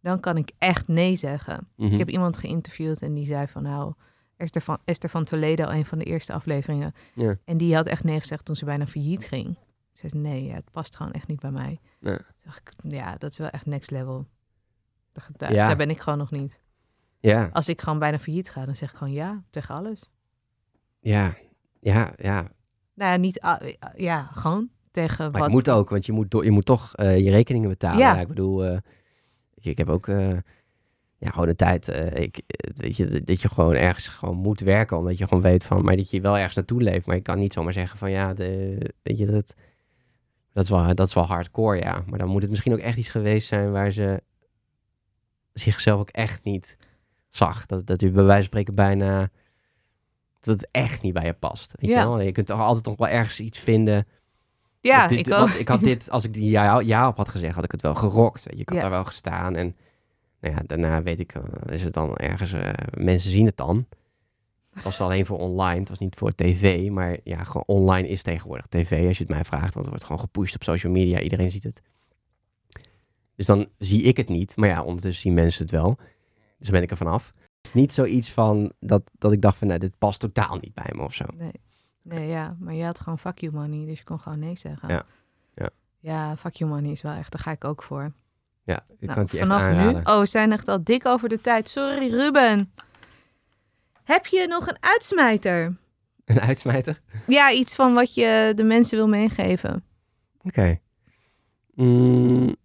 [0.00, 1.68] Dan kan ik echt nee zeggen.
[1.76, 1.92] mhm.
[1.92, 3.92] Ik heb iemand geïnterviewd en die zei van nou,
[4.36, 6.94] Esther van, Esther van Toledo, een van de eerste afleveringen.
[7.14, 7.36] Ja.
[7.44, 9.56] En die had echt nee gezegd toen ze bijna failliet ging.
[9.98, 11.80] Ze zei nee, ja, het past gewoon echt niet bij mij.
[12.00, 12.16] Ja.
[12.16, 14.26] Toen dacht ik, ja, dat is wel echt next level.
[15.12, 15.66] Daar, daar, Ja.
[15.66, 16.58] daar ben ik gewoon nog niet.
[17.20, 17.48] ja.
[17.52, 20.10] Als ik gewoon bijna failliet ga, dan zeg ik gewoon ja tegen alles.
[21.00, 21.34] Ja,
[21.80, 22.40] ja, ja.
[22.94, 23.40] Nou ja, niet...
[23.40, 23.60] ah,
[23.96, 25.42] ja, gewoon tegen Maar wat...
[25.42, 27.98] het moet ook, want je moet, je moet toch eh, je rekeningen betalen.
[27.98, 28.14] Ja.
[28.14, 28.20] Ja.
[28.20, 28.78] ik bedoel, eh,
[29.54, 30.36] ik heb ook eh,
[31.16, 34.60] ja, gewoon de tijd, eh, ik, eh, weet je, dat- je gewoon ergens gewoon moet
[34.60, 37.06] werken, omdat je gewoon weet van, maar dat je wel ergens naartoe leeft.
[37.06, 39.54] Maar je kan niet zomaar zeggen van, ja, de, weet je, dat,
[40.58, 42.02] dat, is wel, dat is wel hardcore, ja.
[42.06, 44.22] Maar dan moet het misschien ook echt iets geweest zijn waar ze
[45.52, 46.76] zichzelf ook echt niet
[47.28, 47.66] zag.
[47.66, 49.28] Dat, dat u bij wijze van spreken bijna,
[50.40, 51.74] dat het echt niet bij je past.
[51.78, 52.00] Weet Ja.
[52.00, 52.20] je wel?
[52.20, 54.06] Je kunt toch altijd nog wel ergens iets vinden
[54.80, 55.48] Ja, dit- ik ook.
[55.48, 57.94] ik had dit, als ik die ja, ja op had gezegd, had ik het wel
[57.94, 58.42] gerokt.
[58.42, 58.80] Je had Ja.
[58.80, 59.54] daar wel gestaan.
[59.56, 59.76] En
[60.40, 61.42] nou ja, daarna weet ik, eh,
[61.74, 63.86] is het dan ergens, eh, mensen zien het dan.
[64.78, 66.90] Het was alleen voor online, het was niet voor tv.
[66.90, 69.62] Maar ja, gewoon online is tegenwoordig tv, als je het mij vraagt.
[69.74, 71.82] Want het wordt gewoon gepusht op social media, iedereen ziet het.
[73.34, 74.56] Dus dan zie ik het niet.
[74.56, 75.96] Maar ja, ondertussen zien mensen het wel.
[76.58, 77.32] Dus dan ben ik er vanaf.
[77.36, 80.74] Het is niet zoiets van dat, dat ik dacht van, nou, dit past totaal niet
[80.74, 81.24] bij me of zo.
[81.36, 81.50] Nee.
[82.02, 84.88] nee, ja, maar je had gewoon fuck you money, dus je kon gewoon nee zeggen.
[84.88, 85.04] Ja.
[85.54, 85.68] Ja.
[85.98, 88.12] Ja, fuck you money is wel echt, daar ga ik ook voor.
[88.62, 89.94] Ja, ik Nou, kan het je echt aanraden.
[89.94, 90.00] nu.
[90.04, 91.68] Oh, we zijn echt al dik over de tijd.
[91.68, 92.72] Sorry, Ruben.
[94.08, 95.76] Heb je nog een uitsmijter?
[96.24, 97.00] Een uitsmijter?
[97.26, 99.84] Ja, iets van wat je de mensen wil meegeven.
[100.42, 100.78] Oké.
[101.74, 102.56] Mm,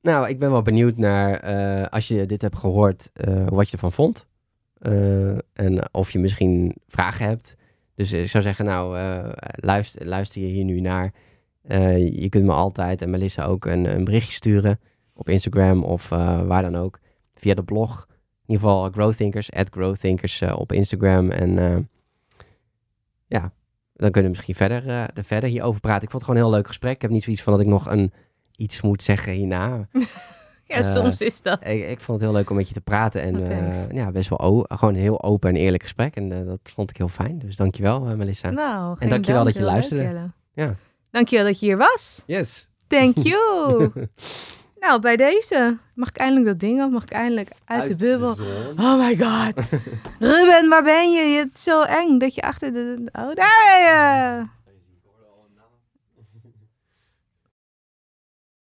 [0.00, 3.72] nou, ik ben wel benieuwd naar, eh, als je dit hebt gehoord, eh, wat je
[3.72, 4.26] ervan vond.
[4.78, 7.56] Eh, en of je misschien vragen hebt.
[7.94, 8.98] Dus ik zou zeggen, nou,
[9.54, 11.12] luister, luister je hier nu naar.
[11.98, 14.80] Je kunt me altijd en Melissa ook een, een berichtje sturen
[15.14, 16.98] op Instagram of waar dan ook.
[17.34, 18.08] Via de blog.
[18.50, 21.30] In ieder geval Growthinkers, at Growthinkers eh, op Instagram.
[21.30, 21.76] En eh,
[23.26, 23.52] ja,
[23.94, 26.02] dan kunnen we misschien verder, eh, er verder hierover praten.
[26.02, 26.94] Ik vond het gewoon een heel leuk gesprek.
[26.94, 28.12] Ik heb niet zoiets van dat ik nog een,
[28.56, 29.88] iets moet zeggen hierna.
[30.64, 31.58] Ja, soms is dat.
[31.66, 33.22] ik, ik vond het heel leuk om met je te praten.
[33.22, 36.16] En Oh, ja, best wel gewoon een heel open en eerlijk gesprek.
[36.16, 37.38] En dat vond ik heel fijn.
[37.38, 38.50] Dus dankjewel, Melissa.
[38.50, 39.54] Nou, geen dankjewel dank.
[39.54, 40.30] dat je leuk, luisterde.
[40.52, 40.74] Ja.
[41.10, 42.22] Dankjewel dat je hier was.
[42.26, 42.68] Yes.
[42.86, 43.90] Thank you.
[44.80, 45.78] Nou, bij deze.
[45.94, 46.90] Mag ik eindelijk dat ding af?
[46.90, 48.36] Mag ik eindelijk uit, de bubbel?
[48.76, 49.64] Oh my god.
[50.30, 51.38] Ruben, waar ben je?
[51.38, 53.08] Het is zo eng dat je achter de...
[53.12, 54.44] Oh, daar ben je.